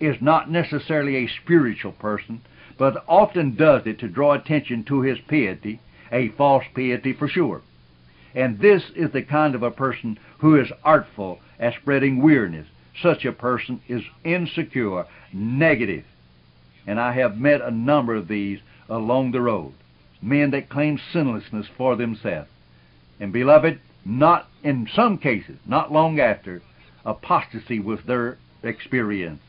is 0.00 0.16
not 0.22 0.50
necessarily 0.50 1.16
a 1.16 1.28
spiritual 1.28 1.92
person, 1.92 2.40
but 2.78 3.04
often 3.06 3.54
does 3.54 3.82
it 3.84 3.98
to 3.98 4.08
draw 4.08 4.32
attention 4.32 4.82
to 4.84 5.02
his 5.02 5.18
piety, 5.28 5.78
a 6.10 6.30
false 6.30 6.64
piety 6.74 7.12
for 7.12 7.28
sure. 7.28 7.60
And 8.34 8.58
this 8.60 8.82
is 8.96 9.12
the 9.12 9.22
kind 9.22 9.54
of 9.54 9.62
a 9.62 9.70
person 9.70 10.18
who 10.38 10.58
is 10.58 10.72
artful 10.82 11.40
at 11.58 11.74
spreading 11.74 12.22
weariness. 12.22 12.66
Such 13.02 13.26
a 13.26 13.32
person 13.32 13.82
is 13.88 14.02
insecure, 14.24 15.04
negative. 15.34 16.04
And 16.86 16.98
I 16.98 17.12
have 17.12 17.36
met 17.36 17.60
a 17.60 17.70
number 17.70 18.14
of 18.14 18.26
these 18.26 18.60
along 18.88 19.32
the 19.32 19.42
road 19.42 19.74
men 20.22 20.50
that 20.50 20.68
claim 20.68 20.98
sinlessness 21.12 21.66
for 21.76 21.96
themselves. 21.96 22.48
And 23.18 23.32
beloved, 23.32 23.80
not 24.04 24.48
in 24.62 24.88
some 24.94 25.18
cases, 25.18 25.58
not 25.66 25.92
long 25.92 26.20
after, 26.20 26.62
apostasy 27.04 27.80
was 27.80 28.00
their 28.06 28.38
experience. 28.62 29.40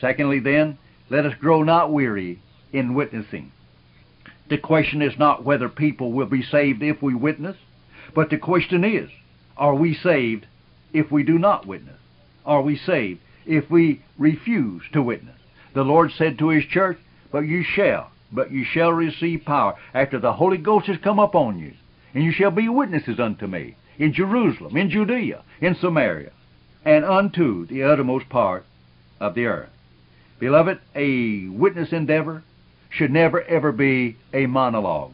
Secondly, 0.00 0.40
then, 0.40 0.78
let 1.08 1.26
us 1.26 1.34
grow 1.38 1.62
not 1.62 1.92
weary 1.92 2.40
in 2.72 2.94
witnessing. 2.94 3.52
The 4.48 4.58
question 4.58 5.02
is 5.02 5.18
not 5.18 5.44
whether 5.44 5.68
people 5.68 6.12
will 6.12 6.26
be 6.26 6.42
saved 6.42 6.82
if 6.82 7.02
we 7.02 7.14
witness, 7.14 7.56
but 8.14 8.30
the 8.30 8.38
question 8.38 8.84
is, 8.84 9.10
are 9.56 9.74
we 9.74 9.94
saved 9.94 10.46
if 10.92 11.10
we 11.10 11.22
do 11.22 11.38
not 11.38 11.66
witness? 11.66 11.98
Are 12.44 12.62
we 12.62 12.76
saved 12.76 13.20
if 13.46 13.70
we 13.70 14.02
refuse 14.18 14.82
to 14.92 15.02
witness? 15.02 15.36
The 15.74 15.84
Lord 15.84 16.10
said 16.16 16.38
to 16.38 16.48
His 16.48 16.64
church, 16.64 16.98
But 17.30 17.40
you 17.40 17.62
shall 17.62 18.10
but 18.32 18.50
you 18.50 18.64
shall 18.64 18.92
receive 18.92 19.44
power 19.44 19.74
after 19.94 20.18
the 20.18 20.32
Holy 20.32 20.58
Ghost 20.58 20.86
has 20.86 20.98
come 20.98 21.18
upon 21.18 21.58
you. 21.58 21.72
And 22.14 22.24
you 22.24 22.32
shall 22.32 22.50
be 22.50 22.68
witnesses 22.68 23.20
unto 23.20 23.46
me 23.46 23.76
in 23.98 24.12
Jerusalem, 24.12 24.76
in 24.76 24.90
Judea, 24.90 25.42
in 25.60 25.74
Samaria, 25.74 26.30
and 26.84 27.04
unto 27.04 27.66
the 27.66 27.82
uttermost 27.82 28.28
part 28.28 28.64
of 29.20 29.34
the 29.34 29.46
earth. 29.46 29.70
Beloved, 30.38 30.80
a 30.94 31.48
witness 31.48 31.92
endeavor 31.92 32.42
should 32.88 33.10
never 33.10 33.42
ever 33.42 33.72
be 33.72 34.16
a 34.32 34.46
monologue, 34.46 35.12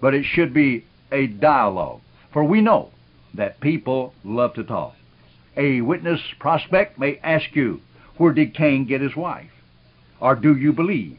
but 0.00 0.14
it 0.14 0.24
should 0.24 0.54
be 0.54 0.84
a 1.10 1.26
dialogue. 1.26 2.00
For 2.32 2.44
we 2.44 2.60
know 2.60 2.90
that 3.34 3.60
people 3.60 4.14
love 4.24 4.54
to 4.54 4.64
talk. 4.64 4.94
A 5.56 5.80
witness 5.80 6.20
prospect 6.38 6.98
may 6.98 7.18
ask 7.18 7.54
you, 7.56 7.80
Where 8.16 8.32
did 8.32 8.54
Cain 8.54 8.84
get 8.84 9.00
his 9.00 9.16
wife? 9.16 9.50
Or 10.20 10.34
do 10.34 10.56
you 10.56 10.72
believe 10.72 11.18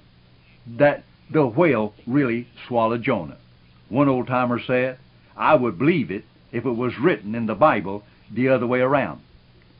that 0.78 1.04
the 1.32 1.46
whale 1.46 1.94
really 2.06 2.48
swallowed 2.68 3.04
Jonah. 3.04 3.38
One 3.90 4.08
old 4.08 4.28
timer 4.28 4.60
said, 4.60 4.98
I 5.36 5.56
would 5.56 5.78
believe 5.78 6.12
it 6.12 6.26
if 6.52 6.66
it 6.66 6.72
was 6.72 7.00
written 7.00 7.36
in 7.36 7.46
the 7.46 7.56
Bible 7.56 8.04
the 8.32 8.50
other 8.50 8.68
way 8.68 8.82
around. 8.82 9.22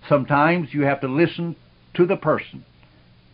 Sometimes 0.08 0.74
you 0.74 0.84
have 0.84 1.02
to 1.02 1.08
listen 1.08 1.56
to 1.96 2.06
the 2.06 2.16
person. 2.16 2.64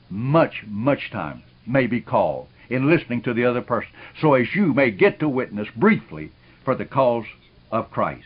Much, 0.10 0.64
much 0.68 1.12
time 1.12 1.44
may 1.66 1.88
be 1.88 2.02
called 2.02 2.48
in 2.70 2.90
listening 2.90 3.22
to 3.22 3.34
the 3.34 3.46
other 3.46 3.62
person, 3.62 3.90
so 4.20 4.34
as 4.34 4.56
you 4.56 4.74
may 4.74 4.92
get 4.92 5.20
to 5.20 5.30
witness 5.30 5.68
briefly 5.76 6.32
for 6.64 6.76
the 6.76 6.86
cause 6.86 7.26
of 7.72 7.92
Christ. 7.92 8.26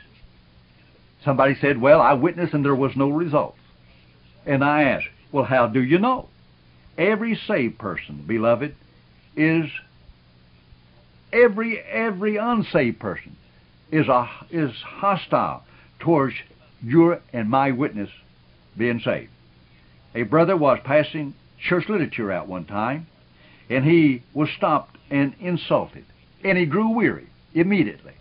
Somebody 1.24 1.56
said, 1.60 1.82
Well, 1.82 2.02
I 2.02 2.14
witnessed 2.14 2.54
and 2.54 2.64
there 2.64 2.76
was 2.76 2.96
no 2.96 3.10
results. 3.10 3.60
And 4.46 4.64
I 4.64 4.84
asked, 4.84 5.10
Well, 5.32 5.44
how 5.44 5.68
do 5.68 5.82
you 5.82 6.00
know? 6.00 6.30
Every 6.98 7.36
saved 7.36 7.78
person, 7.78 8.24
beloved, 8.26 8.76
is 9.40 9.70
every 11.32 11.80
every 11.80 12.36
unsaved 12.36 13.00
person 13.00 13.38
is 13.90 14.08
a 14.08 14.30
is 14.52 14.72
hostile 14.82 15.64
towards 16.00 16.36
your 16.84 17.22
and 17.32 17.50
my 17.50 17.72
witness 17.72 18.10
being 18.78 19.00
saved. 19.00 19.32
A 20.14 20.24
brother 20.24 20.58
was 20.58 20.80
passing 20.84 21.34
church 21.58 21.88
literature 21.88 22.32
out 22.32 22.48
one 22.48 22.66
time, 22.66 23.08
and 23.70 23.86
he 23.86 24.24
was 24.34 24.50
stopped 24.58 24.98
and 25.10 25.34
insulted, 25.40 26.06
and 26.44 26.58
he 26.58 26.66
grew 26.66 26.90
weary 26.90 27.28
immediately. 27.54 28.14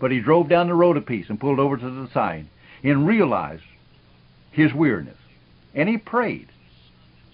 But 0.00 0.12
he 0.12 0.20
drove 0.20 0.48
down 0.48 0.68
the 0.68 0.74
road 0.74 0.96
a 0.96 1.02
piece 1.02 1.28
and 1.28 1.38
pulled 1.38 1.60
over 1.60 1.76
to 1.76 1.90
the 1.90 2.08
side 2.12 2.46
and 2.82 3.06
realized 3.06 3.62
his 4.50 4.72
weariness, 4.72 5.18
and 5.74 5.90
he 5.90 5.98
prayed, 5.98 6.48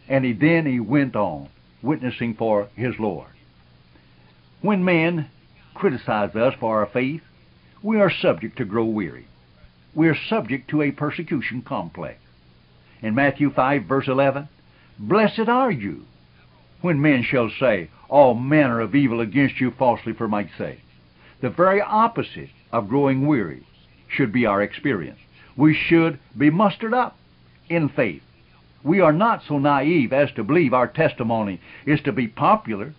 and 0.08 0.24
he 0.24 0.32
then 0.32 0.66
he 0.66 0.80
went 0.80 1.14
on 1.14 1.48
witnessing 1.82 2.34
for 2.34 2.68
his 2.74 2.94
Lord. 2.98 3.30
When 4.60 4.84
men 4.84 5.30
criticize 5.74 6.34
us 6.36 6.54
for 6.60 6.80
our 6.80 6.86
faith, 6.86 7.22
we 7.82 8.00
are 8.00 8.10
subject 8.10 8.58
to 8.58 8.64
grow 8.64 8.84
weary. 8.84 9.26
We 9.94 10.08
are 10.08 10.16
subject 10.28 10.68
to 10.70 10.82
a 10.82 10.90
persecution 10.90 11.62
complex. 11.62 12.18
In 13.02 13.14
Matthew 13.14 13.50
5, 13.50 13.84
verse 13.84 14.08
11, 14.08 14.48
Blessed 14.98 15.48
are 15.48 15.70
you 15.70 16.04
when 16.82 17.00
men 17.00 17.22
shall 17.22 17.50
say 17.58 17.88
all 18.08 18.34
manner 18.34 18.80
of 18.80 18.94
evil 18.94 19.20
against 19.20 19.60
you 19.60 19.70
falsely 19.70 20.12
for 20.12 20.28
my 20.28 20.48
sake. 20.58 20.80
The 21.40 21.50
very 21.50 21.80
opposite 21.80 22.50
of 22.70 22.88
growing 22.88 23.26
weary 23.26 23.66
should 24.08 24.32
be 24.32 24.44
our 24.44 24.60
experience. 24.60 25.18
We 25.56 25.74
should 25.74 26.18
be 26.36 26.50
mustered 26.50 26.92
up 26.92 27.16
in 27.68 27.88
faith 27.88 28.22
we 28.82 29.00
are 29.00 29.12
not 29.12 29.42
so 29.46 29.58
naive 29.58 30.12
as 30.12 30.32
to 30.32 30.44
believe 30.44 30.72
our 30.72 30.86
testimony 30.86 31.60
is 31.84 32.00
to 32.02 32.12
be 32.12 32.26
popular 32.26 32.94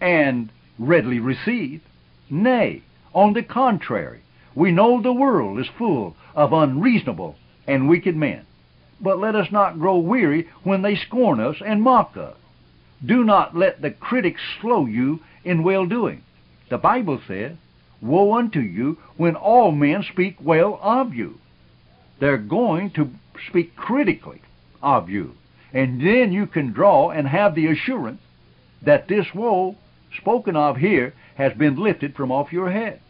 and 0.00 0.50
readily 0.78 1.20
received. 1.20 1.82
Nay, 2.28 2.82
on 3.12 3.32
the 3.32 3.42
contrary, 3.42 4.22
we 4.54 4.72
know 4.72 5.00
the 5.00 5.12
world 5.12 5.60
is 5.60 5.68
full 5.78 6.16
of 6.34 6.52
unreasonable 6.52 7.36
and 7.66 7.88
wicked 7.88 8.16
men. 8.16 8.44
But 9.00 9.18
let 9.18 9.36
us 9.36 9.52
not 9.52 9.78
grow 9.78 9.98
weary 9.98 10.48
when 10.62 10.82
they 10.82 10.96
scorn 10.96 11.38
us 11.38 11.56
and 11.64 11.82
mock 11.82 12.16
us. 12.16 12.36
Do 13.04 13.24
not 13.24 13.56
let 13.56 13.82
the 13.82 13.90
critics 13.90 14.40
slow 14.60 14.86
you 14.86 15.20
in 15.44 15.62
well 15.62 15.86
doing. 15.86 16.22
The 16.70 16.78
Bible 16.78 17.20
says, 17.26 17.56
Woe 18.00 18.34
unto 18.34 18.60
you 18.60 18.98
when 19.16 19.36
all 19.36 19.70
men 19.70 20.02
speak 20.02 20.36
well 20.40 20.78
of 20.82 21.14
you. 21.14 21.38
They're 22.18 22.38
going 22.38 22.90
to 22.92 23.10
speak 23.48 23.76
critically 23.76 24.42
of 24.84 25.08
you. 25.10 25.34
And 25.72 26.00
then 26.00 26.32
you 26.32 26.46
can 26.46 26.72
draw 26.72 27.10
and 27.10 27.26
have 27.26 27.54
the 27.54 27.66
assurance 27.66 28.20
that 28.82 29.08
this 29.08 29.26
woe 29.34 29.76
spoken 30.20 30.54
of 30.54 30.76
here 30.76 31.14
has 31.34 31.52
been 31.54 31.76
lifted 31.76 32.14
from 32.14 32.30
off 32.30 32.52
your 32.52 32.70
head. 32.70 33.00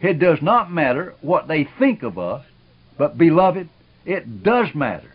It 0.00 0.18
does 0.18 0.40
not 0.42 0.70
matter 0.70 1.14
what 1.22 1.48
they 1.48 1.64
think 1.78 2.02
of 2.02 2.18
us, 2.18 2.44
but 2.98 3.18
beloved, 3.18 3.68
it 4.04 4.42
does 4.42 4.74
matter. 4.74 5.12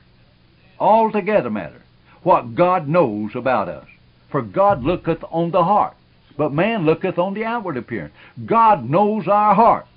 Altogether 0.80 1.50
matter. 1.50 1.82
What 2.24 2.56
God 2.56 2.88
knows 2.88 3.32
about 3.36 3.70
us. 3.70 3.88
For 4.32 4.42
God 4.42 4.84
looketh 4.84 5.24
on 5.30 5.52
the 5.52 5.64
heart, 5.64 5.96
but 6.38 6.54
man 6.54 6.86
looketh 6.86 7.18
on 7.18 7.34
the 7.34 7.46
outward 7.46 7.78
appearance. 7.78 8.14
God 8.46 8.90
knows 8.90 9.28
our 9.28 9.54
heart. 9.54 9.88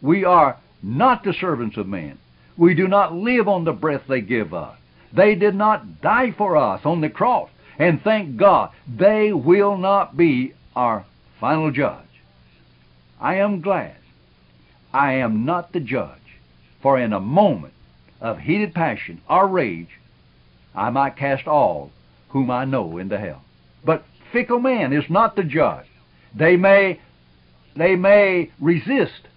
We 0.00 0.24
are 0.24 0.58
not 0.82 1.24
the 1.24 1.34
servants 1.34 1.76
of 1.76 1.86
man. 1.86 2.18
We 2.56 2.74
do 2.74 2.88
not 2.88 3.14
live 3.14 3.48
on 3.48 3.64
the 3.64 3.72
breath 3.72 4.02
they 4.08 4.20
give 4.20 4.54
us. 4.54 4.76
They 5.12 5.34
did 5.34 5.54
not 5.54 6.00
die 6.00 6.32
for 6.32 6.56
us 6.56 6.82
on 6.84 7.00
the 7.00 7.10
cross. 7.10 7.50
And 7.78 8.02
thank 8.02 8.36
God, 8.36 8.70
they 8.86 9.32
will 9.32 9.76
not 9.76 10.16
be 10.16 10.54
our 10.76 11.04
final 11.40 11.70
judge. 11.70 12.04
I 13.20 13.36
am 13.36 13.60
glad 13.60 13.96
I 14.92 15.14
am 15.14 15.44
not 15.44 15.72
the 15.72 15.80
judge, 15.80 16.18
for 16.82 16.98
in 16.98 17.12
a 17.12 17.20
moment 17.20 17.74
of 18.20 18.38
heated 18.38 18.74
passion 18.74 19.20
or 19.28 19.46
rage, 19.46 19.88
I 20.74 20.90
might 20.90 21.16
cast 21.16 21.46
all 21.46 21.90
whom 22.30 22.50
I 22.50 22.64
know 22.64 22.98
into 22.98 23.18
hell. 23.18 23.42
But 23.84 24.04
fickle 24.32 24.60
man 24.60 24.92
is 24.92 25.08
not 25.08 25.36
the 25.36 25.44
judge. 25.44 25.86
They 26.34 26.56
may, 26.56 27.00
they 27.76 27.96
may 27.96 28.50
resist. 28.60 29.28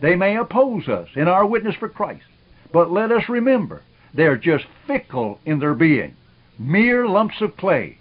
They 0.00 0.16
may 0.16 0.36
oppose 0.36 0.88
us 0.88 1.08
in 1.14 1.28
our 1.28 1.46
witness 1.46 1.76
for 1.76 1.88
Christ. 1.88 2.26
But 2.72 2.90
let 2.90 3.12
us 3.12 3.28
remember, 3.28 3.82
they're 4.16 4.36
just 4.36 4.64
fickle 4.86 5.38
in 5.44 5.58
their 5.58 5.74
being, 5.74 6.16
mere 6.58 7.06
lumps 7.06 7.40
of 7.40 7.56
clay 7.56 7.98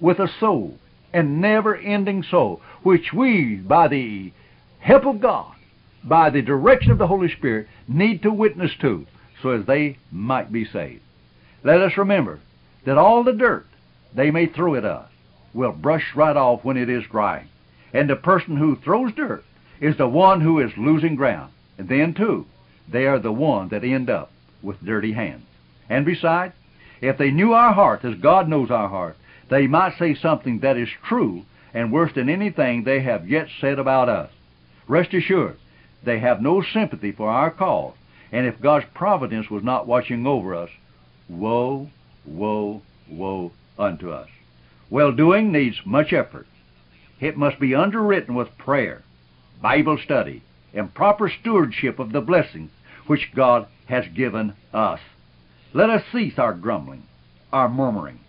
with 0.00 0.18
a 0.18 0.28
soul, 0.40 0.78
and 1.12 1.40
never-ending 1.40 2.22
soul, 2.22 2.60
which 2.82 3.12
we, 3.12 3.56
by 3.56 3.88
the 3.88 4.32
help 4.80 5.04
of 5.06 5.20
God, 5.20 5.54
by 6.04 6.30
the 6.30 6.42
direction 6.42 6.90
of 6.90 6.98
the 6.98 7.06
Holy 7.06 7.30
Spirit, 7.30 7.66
need 7.86 8.22
to 8.22 8.30
witness 8.30 8.72
to, 8.80 9.06
so 9.42 9.50
as 9.50 9.66
they 9.66 9.98
might 10.10 10.52
be 10.52 10.64
saved. 10.64 11.02
Let 11.64 11.80
us 11.80 11.96
remember 11.96 12.40
that 12.84 12.98
all 12.98 13.24
the 13.24 13.32
dirt 13.32 13.66
they 14.14 14.30
may 14.30 14.46
throw 14.46 14.74
at 14.74 14.84
us 14.84 15.10
will 15.52 15.72
brush 15.72 16.14
right 16.14 16.36
off 16.36 16.64
when 16.64 16.76
it 16.76 16.88
is 16.88 17.04
dry. 17.10 17.46
And 17.92 18.08
the 18.08 18.16
person 18.16 18.56
who 18.56 18.76
throws 18.76 19.12
dirt 19.14 19.44
is 19.80 19.96
the 19.96 20.08
one 20.08 20.40
who 20.40 20.60
is 20.60 20.70
losing 20.76 21.16
ground. 21.16 21.52
And 21.78 21.88
then, 21.88 22.14
too, 22.14 22.46
they 22.88 23.06
are 23.06 23.18
the 23.18 23.32
one 23.32 23.68
that 23.68 23.84
end 23.84 24.10
up 24.10 24.30
with 24.62 24.84
dirty 24.84 25.12
hands. 25.12 25.44
And 25.88 26.04
besides, 26.04 26.54
if 27.00 27.18
they 27.18 27.30
knew 27.30 27.52
our 27.52 27.72
heart 27.72 28.04
as 28.04 28.14
God 28.16 28.48
knows 28.48 28.70
our 28.70 28.88
heart, 28.88 29.16
they 29.50 29.66
might 29.66 29.98
say 29.98 30.14
something 30.14 30.60
that 30.60 30.76
is 30.76 30.88
true 31.08 31.44
and 31.72 31.92
worse 31.92 32.12
than 32.14 32.28
anything 32.28 32.84
they 32.84 33.00
have 33.00 33.28
yet 33.28 33.48
said 33.60 33.78
about 33.78 34.08
us. 34.08 34.30
Rest 34.86 35.14
assured, 35.14 35.56
they 36.02 36.18
have 36.18 36.40
no 36.40 36.62
sympathy 36.62 37.12
for 37.12 37.28
our 37.28 37.50
cause, 37.50 37.94
and 38.32 38.46
if 38.46 38.60
God's 38.60 38.86
providence 38.94 39.50
was 39.50 39.62
not 39.62 39.86
watching 39.86 40.26
over 40.26 40.54
us, 40.54 40.70
woe, 41.28 41.88
woe, 42.24 42.82
woe 43.08 43.52
unto 43.78 44.10
us. 44.10 44.28
Well 44.90 45.12
doing 45.12 45.52
needs 45.52 45.76
much 45.84 46.12
effort. 46.12 46.46
It 47.20 47.36
must 47.36 47.58
be 47.58 47.74
underwritten 47.74 48.34
with 48.34 48.56
prayer, 48.58 49.02
Bible 49.60 49.98
study, 50.02 50.42
and 50.72 50.92
proper 50.94 51.28
stewardship 51.28 51.98
of 51.98 52.12
the 52.12 52.20
blessings 52.20 52.70
which 53.06 53.32
God 53.34 53.66
has 53.86 54.04
given 54.14 54.54
us. 54.72 55.00
Let 55.74 55.90
us 55.90 56.02
cease 56.12 56.38
our 56.38 56.54
grumbling, 56.54 57.02
our 57.52 57.68
murmuring, 57.68 58.20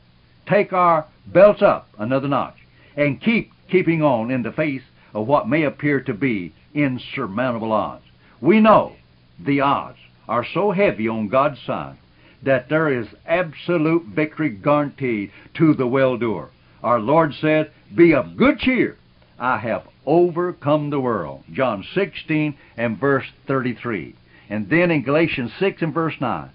take 0.48 0.74
our 0.74 1.06
belts 1.26 1.62
up 1.62 1.88
another 1.98 2.28
notch, 2.28 2.58
and 2.98 3.22
keep 3.22 3.52
keeping 3.70 4.02
on 4.02 4.30
in 4.30 4.44
the 4.44 4.52
face 4.52 4.82
of 5.13 5.28
what 5.28 5.48
may 5.48 5.63
appear 5.63 6.02
to 6.02 6.13
be 6.13 6.54
insurmountable 6.74 7.72
odds. 7.72 8.04
We 8.42 8.60
know 8.60 8.96
the 9.40 9.62
odds 9.62 9.98
are 10.28 10.46
so 10.54 10.72
heavy 10.72 11.08
on 11.08 11.30
God's 11.30 11.62
side 11.66 11.98
that 12.44 12.70
there 12.70 12.92
is 12.92 13.08
absolute 13.26 14.06
victory 14.06 14.50
guaranteed 14.50 15.32
to 15.56 15.74
the 15.74 15.88
well-doer. 15.88 16.50
Our 16.84 17.00
Lord 17.00 17.34
said, 17.34 17.72
Be 17.94 18.13
of 18.13 18.38
good 18.38 18.60
cheer. 18.60 18.98
I 19.38 19.58
have 19.58 19.88
overcome 20.06 20.90
the 20.90 21.00
world. 21.00 21.44
John 21.52 21.86
16 21.94 22.58
and 22.78 23.00
verse 23.00 23.26
33. 23.48 24.16
And 24.50 24.70
then 24.70 24.92
in 24.92 25.04
Galatians 25.04 25.52
6 25.60 25.82
and 25.82 25.94
verse 25.94 26.16
9. 26.20 26.50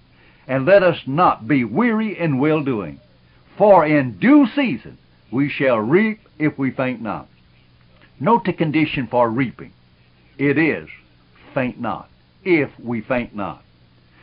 And 0.47 0.65
let 0.65 0.83
us 0.83 0.97
not 1.05 1.47
be 1.47 1.63
weary 1.63 2.17
in 2.19 2.39
well-doing. 2.39 2.99
For 3.57 3.85
in 3.85 4.19
due 4.19 4.47
season 4.55 4.97
we 5.31 5.49
shall 5.49 5.77
reap 5.77 6.19
if 6.37 6.57
we 6.57 6.71
faint 6.71 7.01
not. 7.01 7.27
Note 8.19 8.45
the 8.45 8.53
condition 8.53 9.07
for 9.07 9.29
reaping. 9.29 9.73
It 10.37 10.57
is, 10.57 10.87
faint 11.53 11.79
not, 11.79 12.09
if 12.43 12.69
we 12.79 13.01
faint 13.01 13.35
not. 13.35 13.63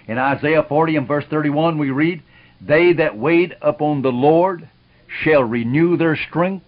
In 0.07 0.19
Isaiah 0.19 0.65
40 0.69 0.97
and 0.97 1.09
verse 1.09 1.25
31 1.29 1.79
we 1.79 1.91
read, 1.91 2.23
They 2.61 2.93
that 2.95 3.17
wait 3.17 3.53
upon 3.61 4.03
the 4.03 4.13
Lord 4.13 4.69
shall 5.23 5.45
renew 5.45 5.97
their 5.97 6.17
strength. 6.17 6.65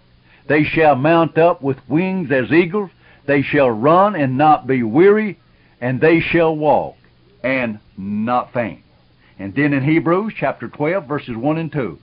They 0.47 0.65
shall 0.65 0.97
mount 0.97 1.39
up 1.39 1.63
with 1.63 1.79
wings 1.89 2.31
as 2.31 2.53
eagles. 2.53 2.91
They 3.27 3.43
shall 3.43 3.71
run 3.71 4.15
and 4.15 4.37
not 4.37 4.67
be 4.67 4.83
weary, 4.83 5.39
and 5.81 6.01
they 6.01 6.21
shall 6.21 6.55
walk 6.55 6.97
and 7.43 7.81
not 7.97 8.53
faint. 8.53 8.83
And 9.39 9.55
then 9.55 9.73
in 9.73 9.83
Hebrews 9.83 10.35
chapter 10.37 10.69
12 10.69 11.07
verses 11.07 11.37
1 11.37 11.59
and 11.59 11.73
2, 11.73 11.99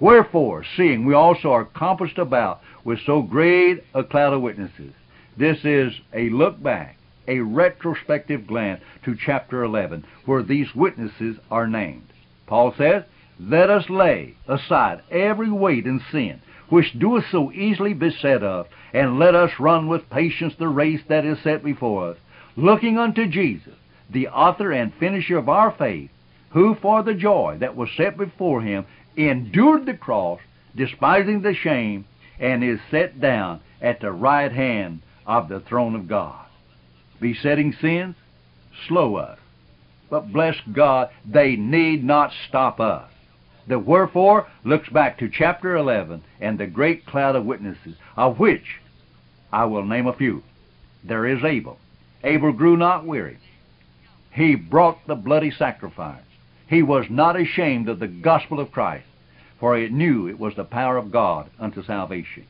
Wherefore, 0.00 0.64
seeing 0.76 1.04
we 1.04 1.12
also 1.12 1.52
are 1.52 1.66
compassed 1.66 2.16
about 2.16 2.62
with 2.84 3.00
so 3.04 3.20
great 3.20 3.84
a 3.92 4.02
cloud 4.02 4.32
of 4.32 4.40
witnesses, 4.40 4.94
this 5.36 5.58
is 5.64 5.92
a 6.14 6.30
look 6.30 6.62
back, 6.62 6.96
a 7.28 7.40
retrospective 7.40 8.46
glance 8.46 8.80
to 9.04 9.14
chapter 9.14 9.62
11, 9.62 10.04
where 10.24 10.42
these 10.42 10.74
witnesses 10.74 11.36
are 11.50 11.66
named. 11.66 12.06
Paul 12.46 12.74
says, 12.76 13.04
Let 13.38 13.68
us 13.68 13.90
lay 13.90 14.36
aside 14.48 15.02
every 15.10 15.50
weight 15.50 15.84
and 15.84 16.00
sin, 16.10 16.40
which 16.70 16.98
doeth 16.98 17.24
so 17.30 17.52
easily 17.52 17.92
beset 17.92 18.42
us, 18.42 18.66
and 18.94 19.18
let 19.18 19.34
us 19.34 19.50
run 19.60 19.86
with 19.86 20.08
patience 20.08 20.54
the 20.58 20.68
race 20.68 21.02
that 21.08 21.26
is 21.26 21.38
set 21.42 21.62
before 21.62 22.10
us, 22.10 22.16
looking 22.56 22.98
unto 22.98 23.26
Jesus, 23.26 23.74
the 24.08 24.28
author 24.28 24.72
and 24.72 24.94
finisher 24.94 25.36
of 25.36 25.48
our 25.48 25.70
faith, 25.72 26.10
who 26.50 26.74
for 26.82 27.02
the 27.02 27.14
joy 27.14 27.56
that 27.60 27.76
was 27.76 27.88
set 27.96 28.16
before 28.16 28.60
him 28.60 28.84
endured 29.16 29.86
the 29.86 29.94
cross, 29.94 30.40
despising 30.76 31.42
the 31.42 31.54
shame, 31.54 32.04
and 32.38 32.64
is 32.64 32.80
set 32.90 33.20
down 33.20 33.60
at 33.80 34.00
the 34.00 34.12
right 34.12 34.52
hand 34.52 35.00
of 35.26 35.48
the 35.48 35.60
throne 35.60 35.94
of 35.94 36.08
God. 36.08 36.46
Besetting 37.20 37.74
sins 37.80 38.16
slow 38.88 39.16
us, 39.16 39.38
but 40.08 40.32
bless 40.32 40.56
God, 40.72 41.10
they 41.24 41.56
need 41.56 42.02
not 42.02 42.32
stop 42.48 42.80
us. 42.80 43.10
The 43.66 43.78
wherefore 43.78 44.48
looks 44.64 44.88
back 44.88 45.18
to 45.18 45.28
chapter 45.28 45.76
11 45.76 46.22
and 46.40 46.58
the 46.58 46.66
great 46.66 47.06
cloud 47.06 47.36
of 47.36 47.44
witnesses, 47.44 47.94
of 48.16 48.38
which 48.38 48.80
I 49.52 49.66
will 49.66 49.84
name 49.84 50.06
a 50.06 50.12
few. 50.12 50.42
There 51.04 51.26
is 51.26 51.44
Abel. 51.44 51.78
Abel 52.24 52.52
grew 52.52 52.76
not 52.76 53.06
weary. 53.06 53.38
He 54.32 54.54
brought 54.54 55.06
the 55.06 55.14
bloody 55.14 55.50
sacrifice. 55.50 56.22
He 56.70 56.84
was 56.84 57.06
not 57.10 57.38
ashamed 57.38 57.88
of 57.88 57.98
the 57.98 58.06
gospel 58.06 58.60
of 58.60 58.70
Christ, 58.70 59.04
for 59.58 59.76
he 59.76 59.88
knew 59.88 60.28
it 60.28 60.38
was 60.38 60.54
the 60.54 60.62
power 60.62 60.96
of 60.96 61.10
God 61.10 61.50
unto 61.58 61.82
salvation. 61.82 62.46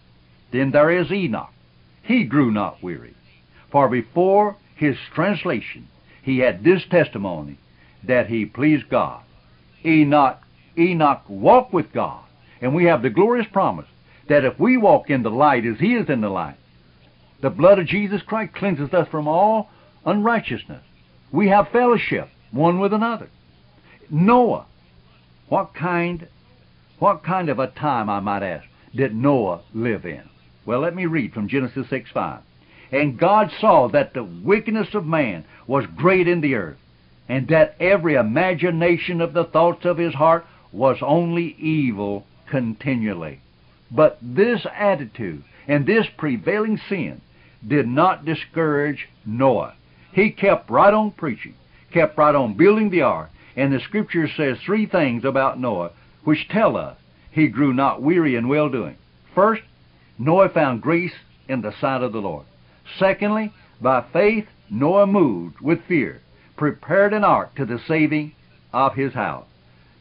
Then 0.52 0.72
there 0.72 0.90
is 0.90 1.10
Enoch. 1.10 1.48
He 2.02 2.24
grew 2.24 2.50
not 2.50 2.82
weary. 2.82 3.14
For 3.72 3.88
before 3.88 4.56
his 4.76 4.96
translation 5.14 5.88
he 6.22 6.40
had 6.40 6.62
this 6.62 6.82
testimony 6.90 7.56
that 8.04 8.26
he 8.26 8.44
pleased 8.44 8.90
God. 8.90 9.22
Enoch, 9.86 10.42
Enoch 10.76 11.22
walked 11.26 11.72
with 11.72 11.90
God. 11.90 12.22
And 12.60 12.74
we 12.74 12.84
have 12.84 13.00
the 13.00 13.08
glorious 13.08 13.46
promise 13.50 13.88
that 14.28 14.44
if 14.44 14.60
we 14.60 14.76
walk 14.76 15.08
in 15.08 15.22
the 15.22 15.30
light 15.30 15.64
as 15.64 15.78
he 15.78 15.94
is 15.94 16.10
in 16.10 16.20
the 16.20 16.28
light, 16.28 16.58
the 17.40 17.48
blood 17.48 17.78
of 17.78 17.86
Jesus 17.86 18.20
Christ 18.20 18.52
cleanses 18.52 18.92
us 18.92 19.08
from 19.08 19.26
all 19.26 19.70
unrighteousness. 20.04 20.82
We 21.32 21.48
have 21.48 21.70
fellowship 21.70 22.28
one 22.50 22.80
with 22.80 22.92
another. 22.92 23.30
Noah. 24.10 24.66
What 25.48 25.74
kind, 25.74 26.28
what 26.98 27.24
kind 27.24 27.48
of 27.48 27.58
a 27.58 27.68
time, 27.68 28.08
I 28.08 28.20
might 28.20 28.42
ask, 28.42 28.66
did 28.94 29.14
Noah 29.14 29.62
live 29.72 30.04
in? 30.04 30.22
Well, 30.66 30.80
let 30.80 30.94
me 30.94 31.06
read 31.06 31.32
from 31.32 31.48
Genesis 31.48 31.88
6 31.88 32.10
5. 32.10 32.42
And 32.92 33.18
God 33.18 33.50
saw 33.60 33.88
that 33.88 34.14
the 34.14 34.24
wickedness 34.24 34.94
of 34.94 35.06
man 35.06 35.44
was 35.66 35.86
great 35.96 36.26
in 36.26 36.40
the 36.40 36.54
earth, 36.54 36.78
and 37.28 37.48
that 37.48 37.76
every 37.78 38.14
imagination 38.14 39.20
of 39.20 39.32
the 39.32 39.44
thoughts 39.44 39.84
of 39.84 39.98
his 39.98 40.14
heart 40.14 40.44
was 40.72 40.98
only 41.02 41.54
evil 41.58 42.26
continually. 42.48 43.40
But 43.90 44.18
this 44.20 44.66
attitude 44.76 45.44
and 45.68 45.86
this 45.86 46.06
prevailing 46.16 46.80
sin 46.88 47.20
did 47.66 47.86
not 47.86 48.24
discourage 48.24 49.08
Noah. 49.24 49.74
He 50.12 50.30
kept 50.30 50.70
right 50.70 50.92
on 50.92 51.12
preaching, 51.12 51.54
kept 51.92 52.18
right 52.18 52.34
on 52.34 52.54
building 52.54 52.90
the 52.90 53.02
ark, 53.02 53.30
and 53.56 53.72
the 53.72 53.80
scripture 53.80 54.28
says 54.36 54.58
three 54.64 54.86
things 54.86 55.24
about 55.24 55.58
Noah 55.58 55.92
which 56.24 56.48
tell 56.48 56.76
us 56.76 56.96
he 57.30 57.48
grew 57.48 57.72
not 57.72 58.02
weary 58.02 58.36
in 58.36 58.48
well 58.48 58.68
doing. 58.68 58.96
First, 59.34 59.62
Noah 60.18 60.48
found 60.50 60.82
grace 60.82 61.14
in 61.48 61.62
the 61.62 61.72
sight 61.80 62.02
of 62.02 62.12
the 62.12 62.20
Lord. 62.20 62.44
Secondly, 62.98 63.52
by 63.80 64.04
faith 64.12 64.46
Noah 64.68 65.06
moved 65.06 65.60
with 65.60 65.84
fear, 65.86 66.20
prepared 66.56 67.12
an 67.12 67.24
ark 67.24 67.54
to 67.56 67.64
the 67.64 67.80
saving 67.88 68.32
of 68.72 68.94
his 68.94 69.12
house. 69.14 69.46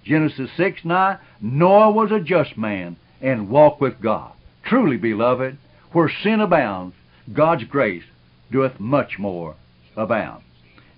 Genesis 0.03 0.49
6 0.57 0.85
9, 0.85 1.17
Noah 1.41 1.91
was 1.91 2.11
a 2.11 2.19
just 2.19 2.57
man 2.57 2.97
and 3.21 3.49
walked 3.49 3.81
with 3.81 4.01
God. 4.01 4.33
Truly, 4.63 4.97
beloved, 4.97 5.57
where 5.91 6.11
sin 6.23 6.39
abounds, 6.39 6.95
God's 7.33 7.63
grace 7.63 8.03
doeth 8.51 8.79
much 8.79 9.19
more 9.19 9.55
abound. 9.95 10.43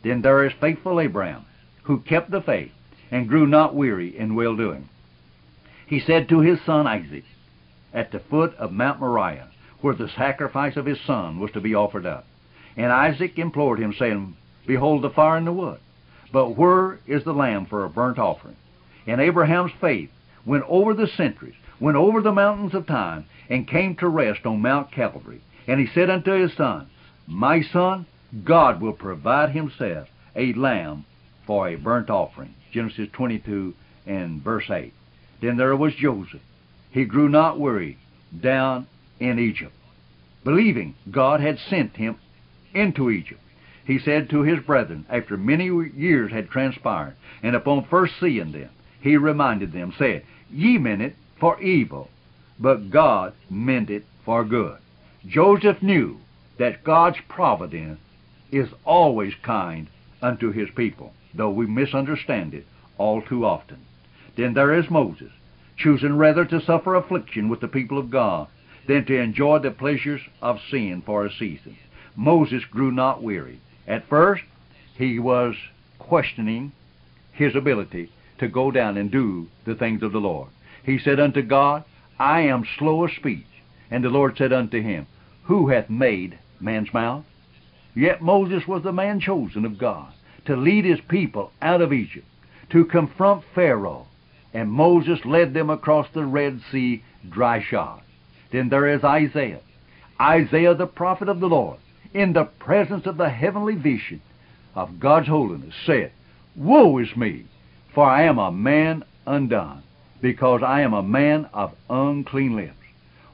Then 0.04 0.22
there 0.22 0.46
is 0.46 0.54
faithful 0.60 1.00
Abraham, 1.00 1.46
who 1.91 1.99
kept 1.99 2.32
the 2.32 2.41
faith 2.41 2.71
and 3.12 3.27
grew 3.27 3.45
not 3.45 3.75
weary 3.75 4.17
in 4.17 4.34
well 4.34 4.56
doing. 4.56 4.88
He 5.88 5.99
said 5.99 6.30
to 6.30 6.39
his 6.39 6.58
son 6.65 6.88
Isaac, 6.88 7.25
at 7.93 8.13
the 8.13 8.21
foot 8.21 8.56
of 8.56 8.71
Mount 8.71 9.01
Moriah, 9.01 9.49
where 9.82 9.93
the 9.93 10.08
sacrifice 10.08 10.77
of 10.77 10.86
his 10.86 11.01
son 11.06 11.38
was 11.38 11.51
to 11.51 11.60
be 11.60 11.75
offered 11.75 12.06
up. 12.06 12.25
And 12.77 12.93
Isaac 12.93 13.38
implored 13.38 13.77
him, 13.77 13.93
saying, 13.99 14.38
Behold 14.65 15.01
the 15.01 15.10
fire 15.10 15.36
and 15.36 15.45
the 15.45 15.51
wood, 15.51 15.82
but 16.32 16.58
where 16.58 16.99
is 17.08 17.25
the 17.25 17.34
lamb 17.34 17.65
for 17.65 17.84
a 17.84 17.89
burnt 17.89 18.17
offering? 18.17 18.56
And 19.06 19.19
Abraham's 19.19 19.73
faith 19.82 20.12
went 20.45 20.63
over 20.69 20.93
the 20.93 21.08
centuries, 21.08 21.56
went 21.82 21.97
over 21.97 22.21
the 22.21 22.32
mountains 22.32 22.73
of 22.73 22.88
time, 22.88 23.25
and 23.49 23.67
came 23.67 23.97
to 23.97 24.08
rest 24.08 24.45
on 24.45 24.62
Mount 24.62 24.93
Calvary. 24.93 25.41
And 25.67 25.77
he 25.77 25.88
said 25.93 26.10
unto 26.10 26.32
his 26.32 26.54
son, 26.56 26.88
My 27.27 27.62
son, 27.62 28.06
God 28.45 28.80
will 28.80 28.93
provide 28.93 29.49
himself 29.49 30.08
a 30.38 30.54
lamb 30.54 31.06
for 31.52 31.68
a 31.68 31.76
burnt 31.76 32.10
offering. 32.10 32.56
Genesis 32.72 33.10
22 33.12 33.74
and 34.06 34.42
verse 34.42 34.70
8. 34.70 34.94
Then 35.42 35.58
there 35.58 35.76
was 35.76 35.94
Joseph. 35.96 36.40
He 36.92 37.04
grew 37.04 37.28
not 37.28 37.60
weary 37.60 37.98
down 38.40 38.88
in 39.20 39.38
Egypt, 39.38 39.74
believing 40.46 40.96
God 41.12 41.42
had 41.42 41.60
sent 41.60 41.98
him 41.98 42.16
into 42.74 43.10
Egypt. 43.10 43.42
He 43.86 44.00
said 44.00 44.30
to 44.30 44.44
his 44.44 44.64
brethren, 44.64 45.06
after 45.10 45.36
many 45.36 45.66
years 45.66 46.32
had 46.32 46.50
transpired, 46.50 47.18
and 47.44 47.54
upon 47.54 47.84
first 47.90 48.14
seeing 48.22 48.54
them, 48.54 48.70
he 49.02 49.18
reminded 49.18 49.74
them, 49.74 49.94
saying, 50.00 50.22
Ye 50.50 50.78
meant 50.78 51.02
it 51.02 51.18
for 51.38 51.62
evil, 51.62 52.08
but 52.62 52.90
God 52.90 53.34
meant 53.50 53.90
it 53.90 54.06
for 54.24 54.46
good. 54.46 54.78
Joseph 55.28 55.82
knew 55.82 56.18
that 56.60 56.86
God's 56.86 57.18
providence 57.28 58.00
is 58.54 58.70
always 58.86 59.34
kind 59.44 59.90
unto 60.22 60.54
his 60.54 60.70
people, 60.78 61.12
though 61.34 61.50
we 61.50 61.65
misunderstand 61.65 62.54
it 62.54 62.65
all 62.98 63.22
too 63.22 63.46
often. 63.46 63.78
Then 64.36 64.54
there 64.54 64.74
is 64.74 64.89
Moses, 64.89 65.32
choosing 65.78 66.17
rather 66.17 66.46
to 66.46 66.62
suffer 66.62 66.96
affliction 66.96 67.50
with 67.50 67.60
the 67.60 67.67
people 67.67 67.98
of 67.98 68.12
God 68.12 68.48
than 68.88 69.06
to 69.06 69.20
enjoy 69.20 69.60
the 69.60 69.72
pleasures 69.72 70.22
of 70.41 70.60
sin 70.70 71.02
for 71.06 71.26
a 71.26 71.32
season. 71.32 71.78
Moses 72.15 72.63
grew 72.65 72.91
not 72.91 73.24
weary. 73.24 73.60
At 73.88 74.08
first, 74.08 74.44
he 74.96 75.20
was 75.20 75.56
questioning 76.00 76.72
his 77.32 77.56
ability 77.56 78.12
to 78.39 78.48
go 78.48 78.72
down 78.72 78.98
and 78.98 79.12
do 79.12 79.48
the 79.65 79.76
things 79.76 80.04
of 80.04 80.12
the 80.12 80.20
Lord. 80.20 80.50
He 80.84 81.00
said 81.00 81.20
unto 81.20 81.41
God, 81.41 81.84
I 82.20 82.41
am 82.41 82.67
slow 82.78 83.06
of 83.06 83.12
speech. 83.12 83.46
And 83.89 84.04
the 84.04 84.10
Lord 84.10 84.38
said 84.38 84.54
unto 84.54 84.82
him, 84.82 85.08
Who 85.44 85.70
hath 85.70 85.89
made 85.89 86.38
man's 86.60 86.94
mouth? 86.94 87.26
Yet 87.96 88.22
Moses 88.22 88.67
was 88.67 88.84
the 88.84 88.94
man 88.94 89.20
chosen 89.20 89.65
of 89.65 89.78
God 89.78 90.13
to 90.45 90.56
lead 90.56 90.86
his 90.86 90.99
people 91.08 91.51
out 91.62 91.82
of 91.82 91.93
Egypt, 91.93 92.27
to 92.71 92.86
confront 92.86 93.43
Pharaoh. 93.54 94.08
And 94.54 94.69
Moses 94.69 95.19
led 95.25 95.54
them 95.54 95.69
across 95.69 96.08
the 96.13 96.25
Red 96.25 96.62
Sea 96.71 97.04
dry 97.30 97.62
shod. 97.62 98.01
Then 98.51 98.69
there 98.69 98.88
is 98.88 99.04
Isaiah. 99.04 99.62
Isaiah, 100.19 100.75
the 100.75 100.88
prophet 100.88 101.30
of 101.30 101.39
the 101.39 101.47
Lord, 101.47 101.80
in 102.13 102.34
the 102.34 102.43
presence 102.43 103.06
of 103.06 103.17
the 103.17 103.30
heavenly 103.30 103.75
vision 103.75 104.21
of 104.75 104.99
God's 104.99 105.27
holiness, 105.27 105.73
said, 105.86 106.12
Woe 106.56 106.97
is 106.97 107.15
me, 107.15 107.45
for 107.93 108.06
I 108.06 108.23
am 108.23 108.38
a 108.38 108.51
man 108.51 109.04
undone, 109.25 109.84
because 110.21 110.62
I 110.63 110.82
am 110.82 110.93
a 110.93 111.01
man 111.01 111.49
of 111.54 111.73
unclean 111.89 112.56
lips. 112.56 112.75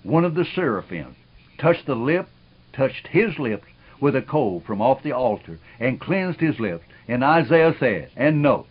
One 0.04 0.24
of 0.24 0.36
the 0.36 0.46
seraphims 0.46 1.16
touched 1.58 1.88
the 1.88 1.96
lip, 1.96 2.30
touched 2.74 3.08
his 3.08 3.38
lips 3.40 3.68
with 4.00 4.16
a 4.16 4.22
coal 4.22 4.62
from 4.66 4.82
off 4.82 5.04
the 5.04 5.12
altar, 5.12 5.60
and 5.80 6.00
cleansed 6.00 6.40
his 6.40 6.60
lips. 6.60 6.86
And 7.08 7.24
Isaiah 7.24 7.76
said, 7.80 8.12
and 8.16 8.42
note, 8.42 8.68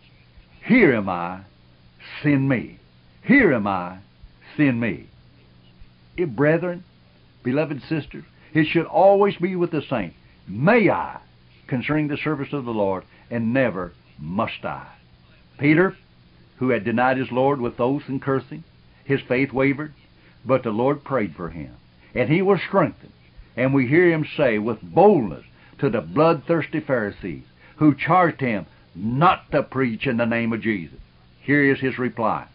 Here 0.64 0.94
am 0.94 1.08
I, 1.08 1.42
send 2.22 2.48
me. 2.48 2.78
Here 3.24 3.52
am 3.52 3.66
I, 3.66 3.98
send 4.56 4.80
me. 4.80 5.08
If, 6.16 6.30
brethren, 6.30 6.84
beloved 7.42 7.82
sisters, 7.82 8.24
it 8.54 8.64
should 8.66 8.86
always 8.86 9.36
be 9.36 9.56
with 9.56 9.70
the 9.70 9.82
saints, 9.82 10.16
may 10.46 10.88
I, 10.88 11.20
concerning 11.66 12.08
the 12.08 12.16
service 12.16 12.52
of 12.52 12.64
the 12.64 12.72
Lord, 12.72 13.04
and 13.30 13.52
never 13.52 13.92
must 14.18 14.64
I. 14.64 14.86
Peter, 15.58 15.96
who 16.58 16.70
had 16.70 16.84
denied 16.84 17.18
his 17.18 17.30
Lord 17.30 17.60
with 17.60 17.80
oaths 17.80 18.08
and 18.08 18.22
cursing, 18.22 18.64
his 19.04 19.20
faith 19.28 19.52
wavered, 19.52 19.92
but 20.44 20.62
the 20.62 20.70
Lord 20.70 21.04
prayed 21.04 21.34
for 21.34 21.50
him, 21.50 21.74
and 22.14 22.28
he 22.28 22.42
was 22.42 22.60
strengthened. 22.66 23.12
And 23.56 23.72
we 23.72 23.86
hear 23.86 24.10
him 24.10 24.26
say 24.36 24.58
with 24.58 24.82
boldness 24.82 25.44
to 25.78 25.90
the 25.90 26.00
bloodthirsty 26.00 26.80
Pharisees, 26.80 27.44
who 27.76 27.94
charged 27.94 28.40
him 28.40 28.66
not 28.94 29.50
to 29.50 29.62
preach 29.62 30.06
in 30.06 30.16
the 30.16 30.26
name 30.26 30.52
of 30.52 30.60
Jesus. 30.60 30.98
Here 31.40 31.72
is 31.72 31.80
his 31.80 31.98
reply, 31.98 32.46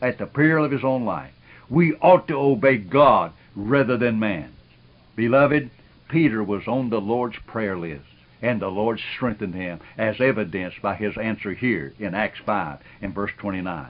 at 0.00 0.18
the 0.18 0.26
peril 0.26 0.64
of 0.64 0.72
his 0.72 0.84
own 0.84 1.04
life. 1.04 1.32
We 1.68 1.94
ought 1.96 2.28
to 2.28 2.34
obey 2.34 2.78
God 2.78 3.32
rather 3.54 3.96
than 3.96 4.18
man. 4.18 4.52
Beloved, 5.16 5.70
Peter 6.08 6.42
was 6.42 6.66
on 6.66 6.90
the 6.90 7.00
Lord's 7.00 7.36
prayer 7.46 7.76
list, 7.76 8.04
and 8.42 8.60
the 8.60 8.68
Lord 8.68 9.00
strengthened 9.14 9.54
him, 9.54 9.80
as 9.96 10.20
evidenced 10.20 10.82
by 10.82 10.96
his 10.96 11.16
answer 11.16 11.52
here 11.52 11.92
in 11.98 12.14
Acts 12.14 12.40
5 12.44 12.78
and 13.00 13.14
verse 13.14 13.30
29. 13.38 13.86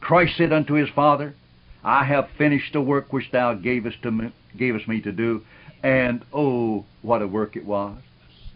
Christ 0.00 0.36
said 0.36 0.52
unto 0.52 0.74
his 0.74 0.90
Father, 0.90 1.34
I 1.82 2.04
have 2.04 2.28
finished 2.36 2.72
the 2.72 2.80
work 2.80 3.12
which 3.12 3.30
thou 3.30 3.54
gavest, 3.54 4.02
to 4.02 4.10
me, 4.10 4.32
gavest 4.56 4.88
me 4.88 5.00
to 5.02 5.12
do, 5.12 5.42
and 5.84 6.24
oh, 6.32 6.86
what 7.02 7.20
a 7.20 7.26
work 7.26 7.56
it 7.56 7.66
was, 7.66 7.98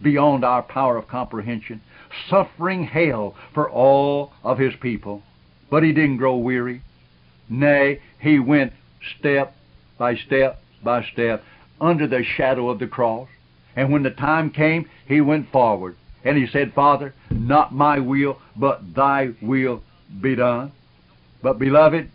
beyond 0.02 0.44
our 0.44 0.62
power 0.62 0.96
of 0.96 1.06
comprehension, 1.06 1.82
suffering 2.30 2.84
hell 2.84 3.36
for 3.52 3.70
all 3.70 4.32
of 4.42 4.58
his 4.58 4.72
people. 4.80 5.22
But 5.70 5.82
he 5.82 5.92
didn't 5.92 6.16
grow 6.16 6.38
weary. 6.38 6.80
Nay, 7.50 8.00
he 8.18 8.38
went 8.38 8.72
step 9.18 9.54
by 9.98 10.16
step 10.16 10.62
by 10.82 11.04
step 11.12 11.44
under 11.80 12.06
the 12.06 12.24
shadow 12.24 12.70
of 12.70 12.78
the 12.78 12.86
cross. 12.86 13.28
And 13.76 13.92
when 13.92 14.02
the 14.02 14.10
time 14.10 14.50
came, 14.50 14.88
he 15.06 15.20
went 15.20 15.52
forward. 15.52 15.96
And 16.24 16.38
he 16.38 16.46
said, 16.46 16.72
Father, 16.72 17.14
not 17.30 17.74
my 17.74 17.98
will, 17.98 18.38
but 18.56 18.94
thy 18.94 19.34
will 19.42 19.82
be 20.22 20.34
done. 20.34 20.72
But, 21.42 21.58
beloved, 21.58 22.10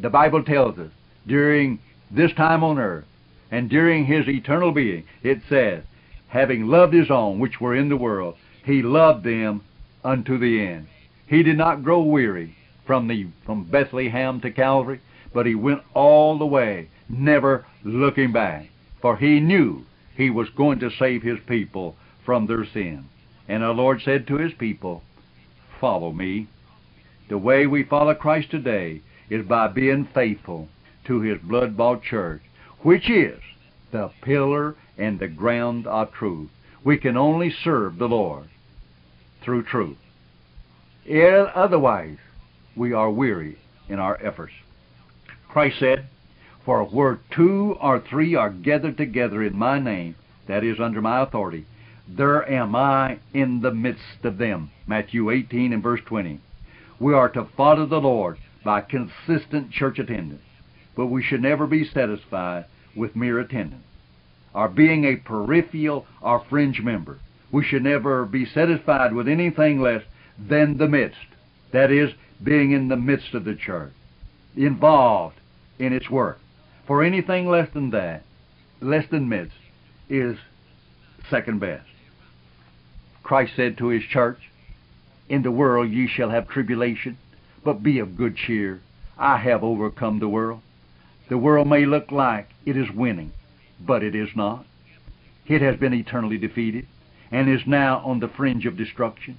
the 0.00 0.10
Bible 0.10 0.44
tells 0.44 0.78
us 0.78 0.90
during 1.26 1.80
this 2.10 2.32
time 2.34 2.62
on 2.62 2.78
earth 2.78 3.06
and 3.50 3.68
during 3.68 4.06
his 4.06 4.28
eternal 4.28 4.72
being, 4.72 5.04
it 5.22 5.40
says, 5.48 5.82
having 6.28 6.66
loved 6.66 6.92
his 6.92 7.10
own 7.10 7.38
which 7.38 7.60
were 7.60 7.74
in 7.74 7.88
the 7.88 7.96
world, 7.96 8.36
he 8.64 8.82
loved 8.82 9.24
them 9.24 9.62
unto 10.02 10.38
the 10.38 10.60
end. 10.60 10.86
He 11.26 11.42
did 11.42 11.56
not 11.56 11.84
grow 11.84 12.02
weary 12.02 12.56
from 12.86 13.08
the 13.08 13.26
from 13.44 13.64
Bethlehem 13.64 14.40
to 14.40 14.50
Calvary, 14.50 15.00
but 15.32 15.46
he 15.46 15.54
went 15.54 15.82
all 15.94 16.38
the 16.38 16.46
way, 16.46 16.88
never 17.08 17.66
looking 17.82 18.32
back 18.32 18.68
for 19.04 19.18
he 19.18 19.38
knew 19.38 19.84
he 20.16 20.30
was 20.30 20.48
going 20.56 20.78
to 20.78 20.90
save 20.98 21.22
his 21.22 21.38
people 21.46 21.94
from 22.24 22.46
their 22.46 22.64
sin. 22.64 23.04
And 23.46 23.62
our 23.62 23.74
Lord 23.74 24.00
said 24.02 24.26
to 24.28 24.38
his 24.38 24.54
people, 24.54 25.02
Follow 25.78 26.10
me. 26.10 26.48
The 27.28 27.36
way 27.36 27.66
we 27.66 27.82
follow 27.82 28.14
Christ 28.14 28.50
today 28.50 29.02
is 29.28 29.44
by 29.44 29.68
being 29.68 30.08
faithful 30.14 30.70
to 31.04 31.20
his 31.20 31.38
blood 31.42 31.76
bought 31.76 32.02
church, 32.02 32.40
which 32.84 33.10
is 33.10 33.40
the 33.92 34.10
pillar 34.22 34.76
and 34.96 35.18
the 35.18 35.26
ground 35.26 35.86
of 35.86 36.12
truth. 36.12 36.50
We 36.84 36.98
can 36.98 37.16
only 37.16 37.50
serve 37.64 37.98
the 37.98 38.06
Lord 38.06 38.48
through 39.42 39.64
truth. 39.64 39.96
Otherwise, 41.10 42.18
we 42.76 42.92
are 42.92 43.10
weary 43.10 43.58
in 43.88 43.98
our 43.98 44.22
efforts. 44.22 44.52
Christ 45.48 45.78
said, 45.78 46.08
for 46.64 46.84
where 46.84 47.20
two 47.34 47.76
or 47.80 48.00
three 48.00 48.34
are 48.34 48.50
gathered 48.50 48.96
together 48.96 49.42
in 49.42 49.56
my 49.56 49.78
name, 49.78 50.14
that 50.46 50.62
is, 50.62 50.78
under 50.78 51.00
my 51.00 51.22
authority, 51.22 51.66
there 52.06 52.46
am 52.50 52.76
I 52.76 53.18
in 53.32 53.62
the 53.62 53.72
midst 53.72 54.24
of 54.24 54.36
them. 54.36 54.70
Matthew 54.86 55.30
18 55.30 55.72
and 55.72 55.82
verse 55.82 56.00
20. 56.04 56.38
We 57.00 57.14
are 57.14 57.30
to 57.30 57.48
follow 57.56 57.86
the 57.86 58.00
Lord 58.00 58.38
by 58.62 58.82
consistent 58.82 59.70
church 59.70 59.98
attendance, 59.98 60.42
but 60.94 61.06
we 61.06 61.22
should 61.22 61.40
never 61.42 61.66
be 61.66 61.88
satisfied 61.88 62.66
with 62.96 63.16
mere 63.16 63.40
attendance. 63.40 63.82
or 64.54 64.68
being 64.68 65.04
a 65.04 65.16
peripheral 65.16 66.06
or 66.22 66.44
fringe 66.48 66.80
member. 66.80 67.18
We 67.50 67.64
should 67.64 67.82
never 67.82 68.24
be 68.24 68.46
satisfied 68.46 69.12
with 69.12 69.26
anything 69.28 69.80
less 69.80 70.02
than 70.38 70.78
the 70.78 70.86
midst. 70.86 71.26
That 71.72 71.90
is, 71.90 72.10
being 72.42 72.70
in 72.70 72.86
the 72.88 72.96
midst 72.96 73.34
of 73.34 73.44
the 73.44 73.56
church, 73.56 73.92
involved 74.56 75.36
in 75.78 75.92
its 75.92 76.08
work. 76.08 76.38
For 76.86 77.02
anything 77.02 77.48
less 77.48 77.68
than 77.72 77.90
that, 77.90 78.22
less 78.80 79.06
than 79.10 79.28
midst, 79.28 79.56
is 80.08 80.36
second 81.30 81.58
best. 81.58 81.88
Christ 83.24 83.54
said 83.56 83.78
to 83.78 83.88
his 83.88 84.04
church, 84.04 84.38
In 85.28 85.42
the 85.42 85.50
world 85.50 85.90
ye 85.90 86.06
shall 86.06 86.30
have 86.30 86.46
tribulation, 86.46 87.18
but 87.64 87.82
be 87.82 87.98
of 87.98 88.16
good 88.16 88.36
cheer. 88.36 88.80
I 89.18 89.38
have 89.38 89.64
overcome 89.64 90.18
the 90.20 90.28
world. 90.28 90.60
The 91.28 91.38
world 91.38 91.66
may 91.66 91.86
look 91.86 92.12
like 92.12 92.50
it 92.66 92.76
is 92.76 92.90
winning, 92.90 93.32
but 93.80 94.02
it 94.02 94.14
is 94.14 94.30
not. 94.34 94.64
It 95.46 95.60
has 95.62 95.76
been 95.76 95.94
eternally 95.94 96.38
defeated 96.38 96.86
and 97.30 97.48
is 97.48 97.66
now 97.66 97.98
on 98.04 98.20
the 98.20 98.28
fringe 98.28 98.66
of 98.66 98.76
destruction. 98.76 99.38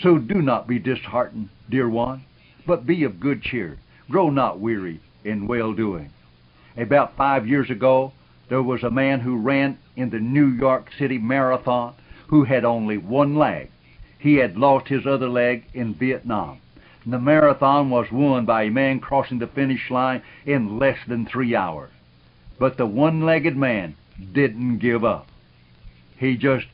So 0.00 0.18
do 0.18 0.40
not 0.40 0.66
be 0.66 0.78
disheartened, 0.78 1.50
dear 1.68 1.88
one, 1.88 2.24
but 2.66 2.86
be 2.86 3.04
of 3.04 3.20
good 3.20 3.42
cheer. 3.42 3.78
Grow 4.10 4.30
not 4.30 4.58
weary 4.58 5.00
in 5.24 5.46
well 5.46 5.72
doing. 5.72 6.10
About 6.76 7.16
five 7.16 7.46
years 7.46 7.68
ago, 7.70 8.12
there 8.48 8.62
was 8.62 8.82
a 8.82 8.90
man 8.90 9.20
who 9.20 9.36
ran 9.36 9.78
in 9.96 10.10
the 10.10 10.18
New 10.18 10.46
York 10.46 10.90
City 10.98 11.18
Marathon 11.18 11.94
who 12.28 12.44
had 12.44 12.64
only 12.64 12.96
one 12.96 13.36
leg. 13.36 13.70
He 14.18 14.36
had 14.36 14.56
lost 14.56 14.88
his 14.88 15.06
other 15.06 15.28
leg 15.28 15.64
in 15.74 15.94
Vietnam. 15.94 16.60
The 17.04 17.18
marathon 17.18 17.90
was 17.90 18.10
won 18.10 18.46
by 18.46 18.62
a 18.62 18.70
man 18.70 19.00
crossing 19.00 19.38
the 19.38 19.46
finish 19.46 19.90
line 19.90 20.22
in 20.46 20.78
less 20.78 20.98
than 21.06 21.26
three 21.26 21.54
hours. 21.54 21.90
But 22.62 22.76
the 22.76 22.86
one 22.86 23.26
legged 23.26 23.56
man 23.56 23.96
didn't 24.32 24.78
give 24.78 25.04
up. 25.04 25.26
He 26.16 26.36
just 26.36 26.66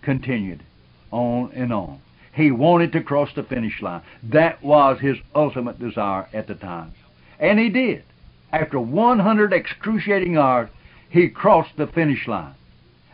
continued 0.00 0.62
on 1.10 1.50
and 1.52 1.72
on. 1.72 2.00
He 2.32 2.52
wanted 2.52 2.92
to 2.92 3.02
cross 3.02 3.30
the 3.34 3.42
finish 3.42 3.82
line. 3.82 4.02
That 4.22 4.62
was 4.62 5.00
his 5.00 5.16
ultimate 5.34 5.80
desire 5.80 6.28
at 6.32 6.46
the 6.46 6.54
time. 6.54 6.92
And 7.40 7.58
he 7.58 7.70
did. 7.70 8.04
After 8.52 8.78
100 8.78 9.52
excruciating 9.52 10.38
hours, 10.38 10.70
he 11.08 11.28
crossed 11.28 11.76
the 11.76 11.88
finish 11.88 12.28
line. 12.28 12.54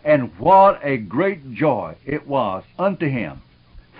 And 0.04 0.38
what 0.38 0.80
a 0.82 0.98
great 0.98 1.54
joy 1.54 1.96
it 2.04 2.26
was 2.26 2.62
unto 2.78 3.08
him, 3.08 3.40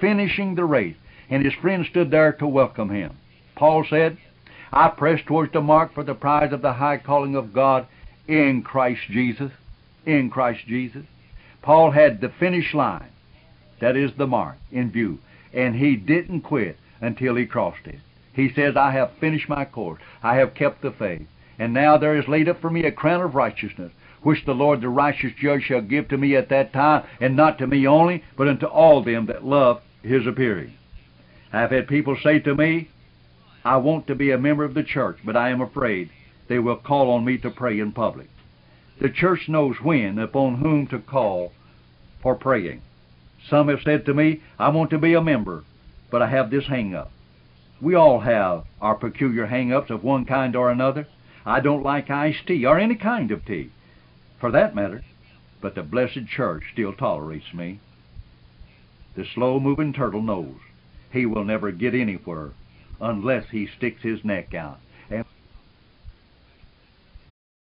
finishing 0.03 0.55
the 0.55 0.67
race. 0.67 0.97
And 1.31 1.43
his 1.43 1.55
friends 1.55 1.89
stood 1.89 2.11
there 2.11 2.35
to 2.35 2.47
welcome 2.47 2.91
him. 2.91 3.17
Paul 3.55 3.87
said, 3.89 4.19
I 4.71 4.89
press 4.89 5.23
towards 5.25 5.55
the 5.55 5.63
mark 5.63 5.95
for 5.95 6.05
the 6.05 6.15
prize 6.15 6.53
of 6.53 6.61
the 6.61 6.75
high 6.75 6.99
calling 6.99 7.37
of 7.37 7.55
God 7.55 7.87
in 8.27 8.63
Christ 8.63 9.03
Jesus. 9.11 9.53
In 10.07 10.31
Christ 10.31 10.67
Jesus. 10.67 11.05
Paul 11.63 11.93
had 11.93 12.21
the 12.21 12.29
finish 12.29 12.75
line, 12.75 13.09
that 13.81 13.97
is 13.97 14.11
the 14.19 14.27
mark, 14.27 14.57
in 14.71 14.91
view, 14.91 15.19
and 15.53 15.77
he 15.77 15.97
didn't 15.97 16.41
quit 16.41 16.77
until 17.01 17.37
he 17.37 17.47
crossed 17.47 17.87
it. 17.87 18.01
He 18.33 18.53
says, 18.53 18.77
I 18.77 18.93
have 18.93 19.13
finished 19.21 19.49
my 19.49 19.65
course. 19.65 20.01
I 20.23 20.37
have 20.37 20.55
kept 20.55 20.83
the 20.83 20.91
faith. 20.91 21.27
And 21.59 21.75
now 21.75 21.99
there 21.99 22.17
is 22.17 22.27
laid 22.27 22.49
up 22.49 22.61
for 22.61 22.71
me 22.71 22.85
a 22.85 22.93
crown 22.93 23.21
of 23.21 23.35
righteousness, 23.35 23.93
which 24.23 24.45
the 24.45 24.55
Lord 24.55 24.81
the 24.81 24.89
righteous 24.89 25.33
judge 25.41 25.65
shall 25.65 25.83
give 25.83 26.09
to 26.09 26.17
me 26.17 26.35
at 26.35 26.49
that 26.49 26.73
time, 26.73 27.05
and 27.21 27.37
not 27.37 27.59
to 27.59 27.67
me 27.67 27.87
only, 27.87 28.25
but 28.37 28.49
unto 28.49 28.67
all 28.67 29.03
them 29.03 29.27
that 29.27 29.45
love 29.45 29.83
his 30.03 30.27
appearing. 30.27 30.73
I 31.53 31.61
have 31.61 31.71
had 31.71 31.89
people 31.89 32.17
say 32.23 32.39
to 32.41 32.55
me, 32.55 32.89
I 33.65 33.77
want 33.77 34.07
to 34.07 34.15
be 34.15 34.31
a 34.31 34.39
member 34.39 34.65
of 34.65 34.75
the 34.75 34.83
church, 34.83 35.19
but 35.25 35.37
I 35.37 35.51
am 35.51 35.61
afraid 35.61 36.11
they 36.53 36.59
will 36.59 36.77
call 36.77 37.11
on 37.13 37.25
me 37.25 37.39
to 37.39 37.51
pray 37.51 37.81
in 37.81 37.91
public. 37.93 38.29
The 39.01 39.09
church 39.09 39.49
knows 39.49 39.77
when, 39.81 40.19
upon 40.19 40.57
whom 40.57 40.87
to 40.89 40.99
call 40.99 41.51
for 42.21 42.35
praying. 42.35 42.83
Some 43.49 43.69
have 43.69 43.81
said 43.83 44.05
to 44.05 44.13
me, 44.13 44.43
I 44.59 44.69
want 44.69 44.91
to 44.91 44.99
be 44.99 45.15
a 45.15 45.23
member, 45.23 45.65
but 46.11 46.21
I 46.21 46.29
have 46.29 46.51
this 46.51 46.67
hang 46.67 46.95
up. 46.95 47.11
We 47.81 47.95
all 47.95 48.21
have 48.21 48.65
our 48.83 48.97
peculiar 48.97 49.47
hang 49.47 49.73
ups 49.73 49.89
of 49.89 50.05
one 50.05 50.27
kind 50.27 50.55
or 50.55 50.71
another. 50.71 51.09
I 51.47 51.61
don't 51.61 51.83
like 51.83 52.11
iced 52.11 52.47
tea, 52.47 52.67
or 52.67 52.79
any 52.79 52.97
kind 52.97 53.31
of 53.31 53.47
tea, 53.47 53.71
for 54.39 54.51
that 54.51 54.75
matter, 54.75 55.03
but 55.63 55.75
the 55.75 55.83
blessed 55.83 56.27
church 56.27 56.65
still 56.75 56.93
tolerates 56.93 57.55
me. 57.55 57.81
The 59.17 59.25
slow 59.25 59.59
moving 59.59 59.95
turtle 59.95 60.21
knows 60.21 60.57
he 61.11 61.25
will 61.25 61.45
never 61.45 61.73
get 61.73 61.95
anywhere 61.95 62.51
unless 63.01 63.49
he 63.49 63.67
sticks 63.67 64.03
his 64.03 64.23
neck 64.23 64.53
out 64.53 64.81